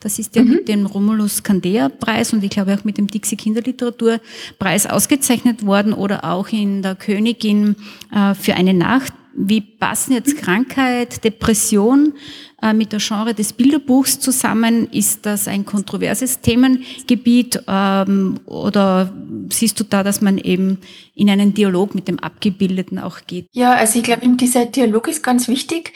das 0.00 0.18
ist 0.18 0.34
ja 0.34 0.42
mhm. 0.42 0.50
mit 0.50 0.68
dem 0.68 0.86
Romulus 0.86 1.42
Candea 1.42 1.90
Preis 1.90 2.32
und 2.32 2.42
ich 2.42 2.50
glaube 2.50 2.74
auch 2.74 2.84
mit 2.84 2.96
dem 2.96 3.08
Dixie 3.08 3.36
Kinderliteraturpreis 3.36 4.86
ausgezeichnet 4.86 5.66
worden 5.66 5.92
oder 5.92 6.24
auch 6.24 6.48
in 6.48 6.80
der 6.80 6.94
Königin 6.94 7.76
äh, 8.10 8.34
für 8.34 8.54
eine 8.54 8.72
Nacht. 8.72 9.12
Wie 9.34 9.60
passen 9.60 10.12
jetzt 10.12 10.36
Krankheit, 10.36 11.24
Depression 11.24 12.14
äh, 12.60 12.72
mit 12.72 12.92
der 12.92 13.00
Genre 13.00 13.34
des 13.34 13.52
Bilderbuchs 13.52 14.20
zusammen? 14.20 14.88
Ist 14.90 15.26
das 15.26 15.48
ein 15.48 15.64
kontroverses 15.64 16.40
Themengebiet 16.40 17.62
ähm, 17.66 18.40
oder 18.46 19.12
siehst 19.50 19.80
du 19.80 19.84
da, 19.84 20.02
dass 20.02 20.20
man 20.20 20.38
eben 20.38 20.78
in 21.14 21.30
einen 21.30 21.54
Dialog 21.54 21.94
mit 21.94 22.08
dem 22.08 22.18
Abgebildeten 22.18 22.98
auch 22.98 23.20
geht? 23.26 23.48
Ja, 23.52 23.72
also 23.72 23.98
ich 23.98 24.04
glaube, 24.04 24.28
dieser 24.36 24.66
Dialog 24.66 25.08
ist 25.08 25.22
ganz 25.22 25.48
wichtig 25.48 25.92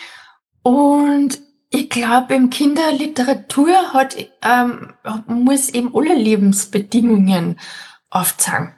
und 0.62 1.40
ich 1.71 1.90
glaube, 1.90 2.35
im 2.35 2.50
Kinderliteratur 2.50 3.93
hat, 3.93 4.16
ähm, 4.43 4.93
muss 5.26 5.69
eben 5.69 5.95
alle 5.95 6.14
Lebensbedingungen 6.14 7.59
aufzeigen. 8.11 8.75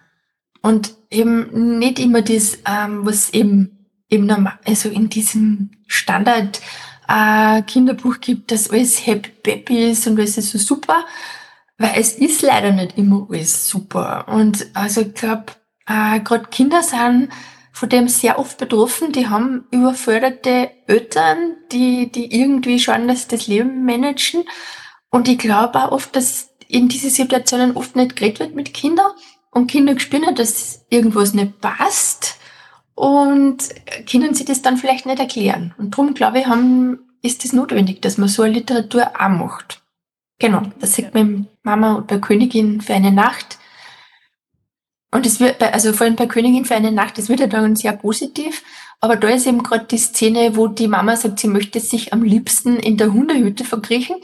Und 0.63 0.95
eben 1.11 1.79
nicht 1.79 1.99
immer 1.99 2.23
das, 2.23 2.59
ähm, 2.67 3.07
was 3.07 3.31
eben, 3.31 3.78
eben 4.11 4.27
normal, 4.27 4.59
also 4.65 4.89
in 4.89 5.09
diesem 5.09 5.71
Standard 5.87 6.61
äh, 7.09 7.63
Kinderbuch 7.63 8.21
gibt, 8.21 8.51
dass 8.51 8.71
alles 8.71 9.07
happy 9.07 9.31
peppy 9.31 9.91
ist 9.91 10.07
und 10.07 10.19
alles 10.19 10.39
ist 10.39 10.51
so 10.51 10.59
super, 10.59 11.05
weil 11.79 11.93
es 11.97 12.13
ist 12.13 12.43
leider 12.43 12.73
nicht 12.73 12.99
immer 12.99 13.27
alles 13.31 13.69
super. 13.69 14.27
Und 14.29 14.67
also 14.75 15.03
ich 15.03 15.15
glaube, 15.15 15.47
äh, 15.87 16.21
gerade 16.21 16.47
Kinder 16.51 16.83
sind 16.83 17.31
von 17.73 17.89
dem 17.89 18.09
sehr 18.09 18.39
oft 18.39 18.59
betroffen. 18.59 19.13
Die 19.13 19.29
haben 19.29 19.67
überförderte 19.71 20.71
Eltern, 20.87 21.57
die, 21.71 22.11
die 22.11 22.41
irgendwie 22.41 22.81
schauen, 22.81 23.07
dass 23.07 23.23
sie 23.23 23.29
das 23.29 23.47
Leben 23.47 23.85
managen. 23.85 24.45
Und 25.11 25.29
ich 25.29 25.39
glaube 25.39 25.79
auch 25.79 25.93
oft, 25.93 26.17
dass 26.17 26.51
in 26.67 26.89
diese 26.89 27.09
Situationen 27.09 27.77
oft 27.77 27.97
nicht 27.97 28.17
geredet 28.17 28.41
wird 28.41 28.55
mit 28.55 28.75
Kindern 28.75 29.13
und 29.51 29.69
Kinder 29.69 29.99
spüren, 29.99 30.35
dass 30.35 30.85
irgendwas 30.91 31.33
nicht 31.33 31.61
passt 31.61 32.39
und 32.99 33.59
können 34.11 34.35
sie 34.35 34.45
das 34.45 34.61
dann 34.61 34.77
vielleicht 34.77 35.07
nicht 35.07 35.21
erklären. 35.21 35.73
Und 35.79 35.93
darum 35.93 36.15
glaube 36.15 36.41
ich, 36.41 36.47
haben, 36.47 36.99
ist 37.23 37.45
es 37.45 37.51
das 37.51 37.53
notwendig, 37.53 38.03
dass 38.03 38.19
man 38.19 38.29
so 38.29 38.43
eine 38.43 38.55
Literatur 38.55 39.13
auch 39.15 39.29
macht. 39.29 39.83
Genau, 40.41 40.63
das 40.81 40.95
sieht 40.95 41.15
man 41.15 41.47
Mama 41.63 41.95
und 41.95 42.09
bei 42.09 42.19
Königin 42.19 42.81
für 42.81 42.95
eine 42.95 43.13
Nacht. 43.13 43.59
Und 45.13 45.27
es 45.27 45.39
wird, 45.39 45.61
bei, 45.61 45.73
also 45.73 45.93
vor 45.93 46.07
allem 46.07 46.17
bei 46.17 46.27
Königin 46.27 46.65
für 46.65 46.75
eine 46.75 46.91
Nacht, 46.91 47.19
das 47.19 47.29
wird 47.29 47.39
ja 47.39 47.47
dann 47.47 47.77
sehr 47.77 47.93
positiv. 47.93 48.65
Aber 49.01 49.15
da 49.15 49.29
ist 49.29 49.47
eben 49.47 49.63
gerade 49.63 49.87
die 49.89 49.99
Szene, 49.99 50.57
wo 50.57 50.67
die 50.67 50.89
Mama 50.89 51.15
sagt, 51.15 51.39
sie 51.39 51.47
möchte 51.47 51.79
sich 51.79 52.13
am 52.13 52.25
liebsten 52.25 52.77
in 52.77 52.97
der 52.97 53.13
Hundehütte 53.13 53.65
verkriechen. 53.65 54.17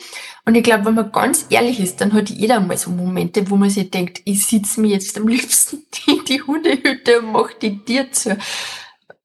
Und 0.46 0.56
ich 0.56 0.64
glaube, 0.64 0.86
wenn 0.86 0.94
man 0.94 1.12
ganz 1.12 1.46
ehrlich 1.50 1.78
ist, 1.78 2.00
dann 2.00 2.12
hat 2.12 2.28
jeder 2.28 2.58
mal 2.58 2.76
so 2.76 2.90
Momente, 2.90 3.48
wo 3.50 3.56
man 3.56 3.70
sich 3.70 3.90
denkt, 3.90 4.22
ich 4.24 4.44
sitze 4.44 4.80
mir 4.80 4.88
jetzt 4.88 5.16
am 5.16 5.28
liebsten 5.28 5.84
in 6.06 6.24
die 6.24 6.42
Hundehütte 6.42 7.20
und 7.20 7.32
mache 7.32 7.54
die 7.62 7.78
Tier 7.78 8.10
zu. 8.10 8.36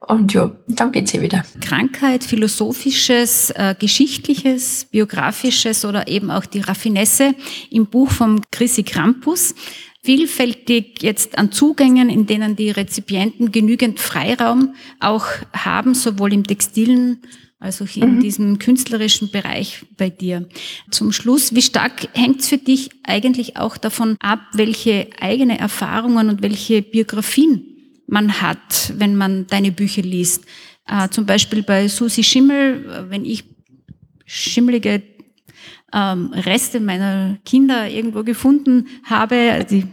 Und 0.08 0.34
ja, 0.34 0.52
dann 0.68 0.92
geht's 0.92 1.14
ja 1.14 1.22
wieder. 1.22 1.44
Krankheit, 1.62 2.24
philosophisches, 2.24 3.50
äh, 3.52 3.76
geschichtliches, 3.78 4.86
biografisches 4.86 5.84
oder 5.84 6.08
eben 6.08 6.32
auch 6.32 6.46
die 6.46 6.62
Raffinesse 6.62 7.36
im 7.70 7.88
Buch 7.88 8.10
vom 8.10 8.42
Chrissy 8.52 8.84
Krampus 8.84 9.56
vielfältig 10.02 11.02
jetzt 11.02 11.38
an 11.38 11.52
Zugängen, 11.52 12.10
in 12.10 12.26
denen 12.26 12.56
die 12.56 12.72
Rezipienten 12.72 13.52
genügend 13.52 14.00
Freiraum 14.00 14.76
auch 15.00 15.26
haben, 15.54 15.94
sowohl 15.94 16.34
im 16.34 16.46
textilen 16.46 17.22
also 17.62 17.86
in 17.94 18.16
mhm. 18.16 18.20
diesem 18.22 18.60
künstlerischen 18.60 19.32
Bereich 19.32 19.86
bei 19.98 20.10
dir. 20.10 20.48
Zum 20.92 21.12
Schluss, 21.12 21.54
wie 21.54 21.62
stark 21.62 22.08
hängt 22.14 22.40
es 22.40 22.48
für 22.48 22.58
dich 22.58 22.90
eigentlich 23.04 23.58
auch 23.58 23.76
davon 23.76 24.16
ab, 24.22 24.40
welche 24.54 25.10
eigene 25.20 25.60
Erfahrungen 25.60 26.30
und 26.30 26.42
welche 26.42 26.82
Biografien 26.82 27.66
man 28.08 28.42
hat, 28.42 28.94
wenn 28.96 29.18
man 29.18 29.46
deine 29.48 29.74
Bücher 29.74 30.04
liest? 30.04 30.46
Äh, 30.88 31.10
zum 31.10 31.26
Beispiel 31.26 31.62
bei 31.62 31.90
Susi 31.90 32.24
Schimmel, 32.24 33.08
wenn 33.10 33.26
ich 33.26 33.44
schimmelige 34.26 35.02
ähm, 35.94 36.34
Reste 36.34 36.80
meiner 36.80 37.38
Kinder 37.46 37.88
irgendwo 37.88 38.24
gefunden 38.24 38.88
habe, 39.04 39.66
die, 39.70 39.86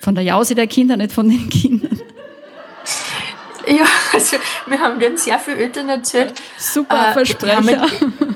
von 0.00 0.14
der 0.14 0.24
Jause 0.24 0.54
der 0.54 0.66
Kinder, 0.66 0.96
nicht 0.96 1.12
von 1.12 1.28
den 1.28 1.48
Kindern. 1.48 2.00
Ja, 3.66 3.84
also 4.12 4.36
wir 4.66 4.80
haben 4.80 4.98
denen 4.98 5.16
sehr 5.16 5.38
viel 5.38 5.54
Eltern 5.54 5.88
erzählt. 5.88 6.32
Super 6.58 7.10
äh, 7.10 7.12
Versprecher. 7.12 7.86
Die, 7.86 8.29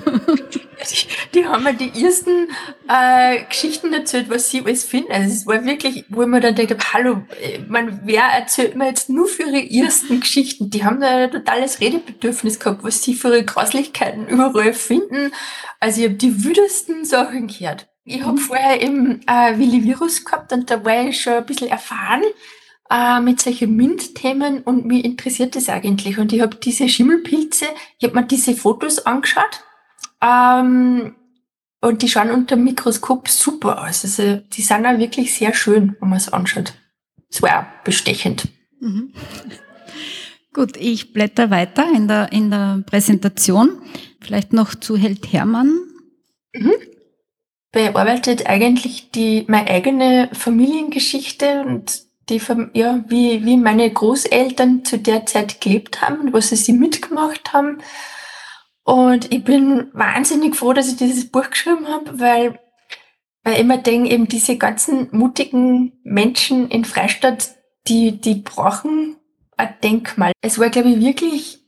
die, 1.35 1.47
haben 1.47 1.65
mir 1.65 1.75
die 1.75 2.05
ersten 2.05 2.49
äh, 2.89 3.45
Geschichten 3.45 3.93
erzählt, 3.93 4.31
was 4.31 4.51
sie 4.51 4.63
alles 4.63 4.85
finden. 4.85 5.13
Also 5.13 5.33
es 5.33 5.47
war 5.47 5.65
wirklich, 5.65 6.05
wo 6.09 6.23
ich 6.23 6.29
mir 6.29 6.41
dann 6.41 6.55
denke, 6.55 6.77
hallo, 6.93 7.23
äh, 7.41 7.59
man, 7.69 8.01
wer 8.05 8.25
erzählt 8.25 8.77
mir 8.77 8.87
jetzt 8.87 9.11
nur 9.11 9.27
für 9.27 9.43
ihre 9.43 9.85
ersten 9.85 10.21
Geschichten? 10.21 10.71
Die 10.71 10.85
haben 10.85 11.01
da 11.01 11.25
ein 11.25 11.31
totales 11.31 11.81
Redebedürfnis 11.81 12.59
gehabt, 12.59 12.85
was 12.85 13.03
sie 13.03 13.15
für 13.15 13.29
ihre 13.29 13.45
Grauslichkeiten 13.45 14.29
überall 14.29 14.73
finden. 14.73 15.33
Also 15.81 16.01
ich 16.01 16.07
habe 16.07 16.17
die 16.17 16.45
wüdesten 16.45 17.05
Sachen 17.05 17.49
gehört. 17.49 17.89
Ich 18.05 18.23
habe 18.23 18.33
mhm. 18.33 18.39
vorher 18.39 18.83
eben 18.83 19.21
äh, 19.27 19.59
Willi 19.59 19.85
Virus 19.85 20.25
gehabt 20.25 20.53
und 20.53 20.71
da 20.71 20.85
war 20.85 21.09
ich 21.09 21.21
schon 21.21 21.35
ein 21.35 21.47
bisschen 21.47 21.69
erfahren 21.69 22.23
äh, 22.91 23.21
mit 23.21 23.41
solchen 23.41 23.75
MINT-Themen 23.77 24.63
und 24.63 24.85
mich 24.85 25.05
interessiert 25.05 25.57
das 25.57 25.69
eigentlich. 25.69 26.19
Und 26.19 26.33
ich 26.33 26.43
habe 26.43 26.57
diese 26.57 26.89
Schimmelpilze, 26.89 27.67
ich 27.99 28.09
habe 28.09 28.21
mir 28.21 28.27
diese 28.27 28.55
Fotos 28.55 29.05
angeschaut 29.07 29.65
ähm, 30.25 31.15
und 31.85 32.01
die 32.01 32.09
schauen 32.09 32.31
unter 32.31 32.57
dem 32.57 32.65
Mikroskop 32.65 33.29
super 33.29 33.87
aus. 33.87 34.05
Also 34.05 34.37
die 34.37 34.63
sind 34.63 34.87
auch 34.87 34.99
wirklich 34.99 35.35
sehr 35.35 35.55
schön, 35.55 35.97
wenn 36.01 36.09
man 36.09 36.19
es 36.19 36.33
anschaut. 36.33 36.73
Es 37.31 37.43
war 37.43 37.67
bestechend. 37.85 38.49
Mhm. 38.81 39.13
Gut, 40.55 40.77
ich 40.77 41.13
blätter 41.13 41.51
weiter 41.51 41.85
in 41.95 42.09
der, 42.09 42.33
in 42.33 42.51
der 42.51 42.83
Präsentation. 42.87 43.83
Vielleicht 44.21 44.53
noch 44.53 44.75
zu 44.75 44.97
Held 44.97 45.33
Hermann. 45.33 45.79
Mhm. 46.55 46.73
Bearbeitet 47.73 48.47
eigentlich 48.47 49.11
die, 49.11 49.45
meine 49.49 49.69
eigene 49.69 50.31
Familiengeschichte 50.33 51.65
und 51.67 52.03
die, 52.29 52.41
ja, 52.73 53.05
wie, 53.09 53.45
wie 53.45 53.57
meine 53.57 53.91
Großeltern 53.93 54.85
zu 54.85 54.99
der 54.99 55.27
Zeit 55.27 55.61
gelebt 55.61 56.01
haben 56.01 56.21
und 56.21 56.33
was 56.33 56.51
sie 56.51 56.73
mitgemacht 56.73 57.53
haben. 57.53 57.79
Und 58.85 59.33
ich 59.33 59.43
bin 59.43 59.89
wahnsinnig 59.95 60.55
froh, 60.55 60.75
dass 60.75 60.89
ich 60.89 60.97
dieses 60.97 61.31
Buch 61.31 61.51
geschrieben 61.51 61.89
habe, 61.89 62.21
weil, 62.21 62.61
weil 63.43 63.55
ich 63.55 63.61
immer 63.61 63.79
denke, 63.79 64.11
eben 64.11 64.29
diese 64.29 64.59
ganzen 64.59 65.09
mutigen 65.11 65.95
Menschen 66.05 66.69
in 66.69 66.85
Freistadt, 66.85 67.55
die, 67.89 68.21
die 68.21 68.37
brauchen 68.37 69.17
ein 69.57 69.75
Denkmal. 69.83 70.33
Es 70.43 70.59
war, 70.59 70.69
glaube 70.69 70.91
ich, 70.91 71.01
wirklich 71.01 71.59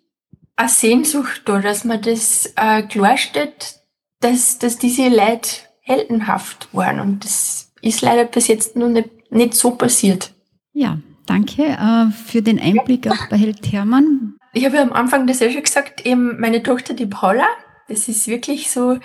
eine 0.57 0.68
Sehnsucht 0.68 1.42
da, 1.46 1.59
dass 1.61 1.85
man 1.85 2.02
das 2.02 2.52
äh, 2.57 2.83
klarstellt, 2.83 3.81
dass, 4.20 4.59
dass 4.59 4.79
diese 4.79 5.09
Leute 5.09 5.50
heldenhaft 5.81 6.68
waren. 6.72 7.00
Und 7.00 7.24
das 7.24 7.72
ist 7.81 8.02
leider 8.02 8.24
bis 8.24 8.48
jetzt 8.48 8.76
noch 8.76 8.88
nicht, 8.88 9.31
nicht 9.31 9.55
so 9.55 9.72
passiert. 9.72 10.33
Ja, 10.72 10.98
danke 11.26 11.62
äh, 11.64 12.11
für 12.11 12.42
den 12.42 12.61
Einblick 12.61 13.09
auch 13.09 13.29
bei 13.31 13.38
Held 13.38 13.72
Hermann. 13.72 14.36
Ich 14.57 14.64
habe 14.64 14.77
ja 14.77 14.83
am 14.83 14.95
Anfang 14.95 15.27
das 15.27 15.40
ja 15.40 15.51
schon 15.51 15.64
gesagt, 15.64 16.07
eben 16.07 16.40
meine 16.40 16.62
Tochter, 16.62 16.95
die 16.95 17.05
Paula, 17.05 17.47
das 17.88 18.09
ist 18.09 18.27
wirklich 18.27 18.71
so 18.71 18.99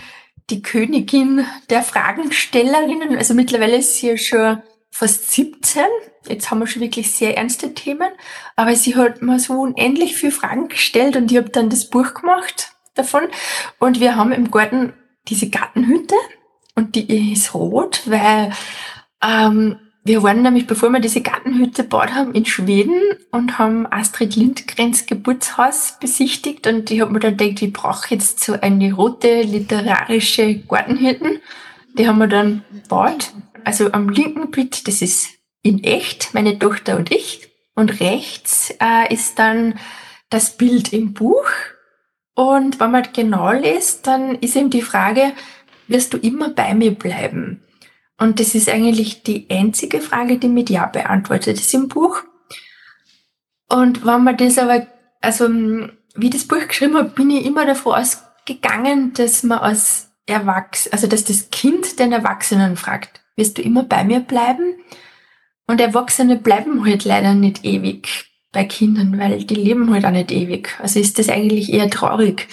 die 0.50 0.62
Königin 0.62 1.46
der 1.70 1.84
Fragenstellerinnen. 1.84 3.18
Also 3.18 3.34
mittlerweile 3.34 3.76
ist 3.76 3.98
sie 3.98 4.12
ja 4.12 4.18
schon 4.18 4.62
fast 4.92 5.30
17. 5.30 5.84
Jetzt 6.30 6.50
haben 6.50 6.60
wir 6.60 6.68
schon 6.68 6.82
wirklich 6.82 7.12
sehr 7.12 7.36
ernste 7.36 7.74
Themen. 7.74 8.08
Aber 8.56 8.74
sie 8.78 8.96
hat 8.96 9.22
mir 9.22 9.40
so 9.40 9.60
unendlich 9.60 10.16
viele 10.16 10.32
Fragen 10.32 10.70
gestellt 10.70 11.18
und 11.18 11.30
ich 11.30 11.38
habe 11.38 11.50
dann 11.50 11.70
das 11.70 11.90
Buch 11.90 12.14
gemacht 12.14 12.72
davon. 12.94 13.24
Und 13.78 14.00
wir 14.00 14.16
haben 14.16 14.32
im 14.32 14.52
Garten 14.52 14.94
diese 15.28 15.50
Gartenhütte 15.50 16.16
und 16.76 16.96
die 16.96 17.34
ist 17.34 17.54
rot, 17.54 18.04
weil 18.06 18.54
ähm, 19.22 19.78
wir 20.04 20.24
waren 20.24 20.42
nämlich, 20.42 20.66
bevor 20.66 20.90
wir 20.90 21.00
diese 21.00 21.22
Gartenhütte 21.22 21.84
gebaut 21.84 22.14
haben, 22.14 22.34
in 22.34 22.46
Schweden 22.46 23.00
und 23.32 23.60
haben 23.60 23.86
Astrid 23.92 24.36
Lindgrens 24.36 25.06
Geburtshaus 25.06 25.98
besichtigt 26.00 26.66
und 26.66 26.90
ich 26.90 27.02
habe 27.02 27.12
mir 27.12 27.20
dann 27.20 27.38
gedacht, 27.38 27.62
ich 27.62 27.72
brauche 27.72 28.16
jetzt 28.16 28.44
so 28.44 28.54
eine 28.60 28.94
rote 28.94 29.44
literarische 29.44 30.56
Gartenhütte. 30.56 31.40
Die 31.98 32.08
haben 32.08 32.18
wir 32.18 32.28
dann 32.28 32.64
gebaut. 32.72 33.32
Also 33.64 33.92
am 33.92 34.10
linken 34.10 34.50
Bild, 34.50 34.88
das 34.88 35.04
ist 35.04 35.30
in 35.62 35.84
echt, 35.84 36.34
meine 36.34 36.58
Tochter 36.58 36.98
und 36.98 37.12
ich. 37.12 37.50
Und 37.76 38.00
rechts 38.00 38.74
äh, 38.82 39.14
ist 39.14 39.38
dann 39.38 39.76
das 40.30 40.58
Bild 40.58 40.94
im 40.94 41.14
Buch. 41.14 41.46
Und 42.34 42.80
wenn 42.80 42.92
man 42.92 43.08
genau 43.14 43.52
liest, 43.52 44.08
dann 44.08 44.36
ist 44.36 44.56
eben 44.56 44.72
die 44.72 44.82
Frage, 44.82 45.34
wirst 45.88 46.14
du 46.14 46.18
immer 46.18 46.50
bei 46.50 46.74
mir 46.74 46.92
bleiben? 46.92 47.62
Und 48.22 48.40
das 48.40 48.54
ist 48.54 48.70
eigentlich 48.70 49.24
die 49.24 49.48
einzige 49.50 50.00
Frage, 50.00 50.38
die 50.38 50.48
mit 50.48 50.70
Ja 50.70 50.86
beantwortet 50.86 51.60
ist 51.60 51.74
im 51.74 51.88
Buch. 51.88 52.22
Und 53.68 54.06
wenn 54.06 54.24
man 54.24 54.38
das 54.38 54.60
aber, 54.60 54.86
also 55.22 55.50
wie 55.50 56.28
ich 56.28 56.30
das 56.30 56.48
Buch 56.48 56.68
geschrieben 56.68 56.98
habe, 56.98 57.10
bin 57.10 57.32
ich 57.32 57.48
immer 57.48 57.66
davon 57.66 57.96
ausgegangen, 57.96 59.14
dass 59.14 59.42
man 59.42 59.58
als 59.58 60.12
Erwachsen, 60.28 60.94
also 60.94 61.08
dass 61.08 61.24
das 61.24 61.50
Kind 61.50 61.98
den 61.98 62.12
Erwachsenen 62.12 62.78
fragt, 62.78 63.22
wirst 63.38 63.58
du 63.58 63.64
immer 63.64 63.86
bei 63.86 64.04
mir 64.04 64.20
bleiben? 64.20 64.76
Und 65.66 65.82
Erwachsene 65.82 66.36
bleiben 66.36 66.86
halt 66.86 67.06
leider 67.06 67.34
nicht 67.34 67.66
ewig 67.66 68.30
bei 68.52 68.66
Kindern, 68.66 69.18
weil 69.18 69.46
die 69.46 69.56
leben 69.56 69.92
halt 69.92 70.06
auch 70.06 70.12
nicht 70.12 70.32
ewig. 70.32 70.78
Also 70.80 71.00
ist 71.00 71.18
das 71.18 71.28
eigentlich 71.28 71.74
eher 71.74 71.90
traurig. 71.90 72.48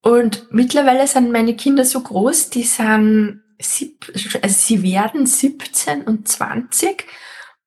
Und 0.00 0.46
mittlerweile 0.50 1.06
sind 1.06 1.32
meine 1.32 1.54
Kinder 1.54 1.84
so 1.84 2.00
groß, 2.00 2.48
die 2.48 2.62
sind, 2.62 3.42
also 3.60 4.48
sie 4.48 4.82
werden 4.82 5.26
17 5.26 6.02
und 6.02 6.26
20 6.28 7.06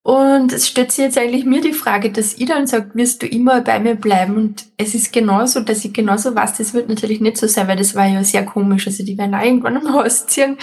und 0.04 0.52
es 0.52 0.68
stellt 0.68 0.92
sich 0.92 1.06
jetzt 1.06 1.18
eigentlich 1.18 1.46
mir 1.46 1.62
die 1.62 1.72
Frage, 1.72 2.12
dass 2.12 2.34
ich 2.34 2.46
dann 2.46 2.68
sage, 2.68 2.92
wirst 2.94 3.22
du 3.24 3.26
immer 3.26 3.62
bei 3.62 3.80
mir 3.80 3.96
bleiben? 3.96 4.36
Und 4.36 4.66
es 4.76 4.94
ist 4.96 5.14
genauso, 5.14 5.62
dass 5.62 5.86
ich 5.86 5.94
genauso 5.94 6.36
weiß, 6.36 6.58
das 6.58 6.74
wird 6.74 6.90
natürlich 6.90 7.22
nicht 7.22 7.38
so 7.38 7.48
sein, 7.48 7.70
weil 7.70 7.78
das 7.78 7.96
war 7.96 8.06
ja 8.06 8.22
sehr 8.22 8.44
komisch. 8.46 8.86
Also 8.86 9.06
die 9.06 9.18
werden 9.18 9.34
auch 9.34 9.42
irgendwann 9.42 9.78
am 9.78 9.94
Haus 9.94 10.28
ziehen. 10.28 10.58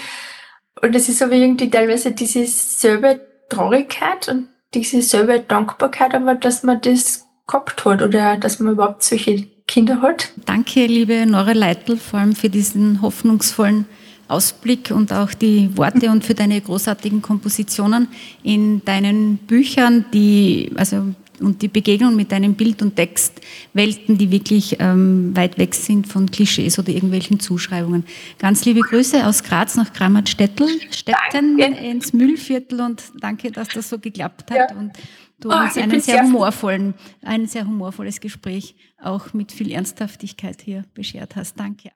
Und 0.82 0.94
es 0.94 1.08
ist 1.08 1.22
aber 1.22 1.32
irgendwie 1.32 1.70
teilweise 1.70 2.12
diese 2.12 2.46
selbe 2.46 3.20
Traurigkeit 3.48 4.28
und 4.28 4.48
diese 4.74 5.00
selbe 5.00 5.40
Dankbarkeit, 5.40 6.14
aber 6.14 6.34
dass 6.34 6.62
man 6.62 6.80
das 6.82 7.26
gehabt 7.46 7.84
hat 7.86 8.02
oder 8.02 8.36
dass 8.36 8.60
man 8.60 8.74
überhaupt 8.74 9.02
solche 9.02 9.46
Kinder 9.66 10.02
hat. 10.02 10.32
Danke, 10.44 10.84
liebe 10.86 11.24
Nora 11.26 11.52
Leitl, 11.52 11.96
vor 11.96 12.20
allem 12.20 12.34
für 12.34 12.50
diesen 12.50 13.00
hoffnungsvollen 13.00 13.86
Ausblick 14.30 14.90
und 14.90 15.12
auch 15.12 15.34
die 15.34 15.76
Worte 15.76 16.10
und 16.10 16.24
für 16.24 16.34
deine 16.34 16.60
großartigen 16.60 17.22
Kompositionen 17.22 18.08
in 18.42 18.84
deinen 18.84 19.38
Büchern, 19.38 20.04
die, 20.12 20.70
also, 20.76 21.14
und 21.40 21.62
die 21.62 21.68
Begegnung 21.68 22.16
mit 22.16 22.32
deinen 22.32 22.54
Bild- 22.54 22.82
und 22.82 22.96
Textwelten, 22.96 24.18
die 24.18 24.30
wirklich 24.30 24.76
ähm, 24.78 25.34
weit 25.34 25.58
weg 25.58 25.74
sind 25.74 26.06
von 26.06 26.30
Klischees 26.30 26.78
oder 26.78 26.90
irgendwelchen 26.90 27.40
Zuschreibungen. 27.40 28.04
Ganz 28.38 28.64
liebe 28.64 28.80
Grüße 28.80 29.26
aus 29.26 29.42
Graz 29.42 29.76
nach 29.76 29.92
Grammatstettel, 29.92 30.68
Städten 30.90 31.58
ins 31.58 32.12
Müllviertel 32.12 32.80
und 32.80 33.02
danke, 33.20 33.50
dass 33.50 33.68
das 33.68 33.88
so 33.88 33.98
geklappt 33.98 34.50
hat. 34.50 34.70
Ja. 34.70 34.76
Und 34.76 34.92
du 35.40 35.48
oh, 35.48 35.54
uns 35.54 35.76
einen 35.76 36.00
sehr 36.00 36.22
humorvollen, 36.22 36.94
ein 37.22 37.46
sehr 37.46 37.66
humorvolles 37.66 38.20
Gespräch 38.20 38.74
auch 39.02 39.32
mit 39.32 39.50
viel 39.50 39.72
Ernsthaftigkeit 39.72 40.60
hier 40.62 40.84
beschert 40.94 41.36
hast. 41.36 41.58
Danke. 41.58 41.88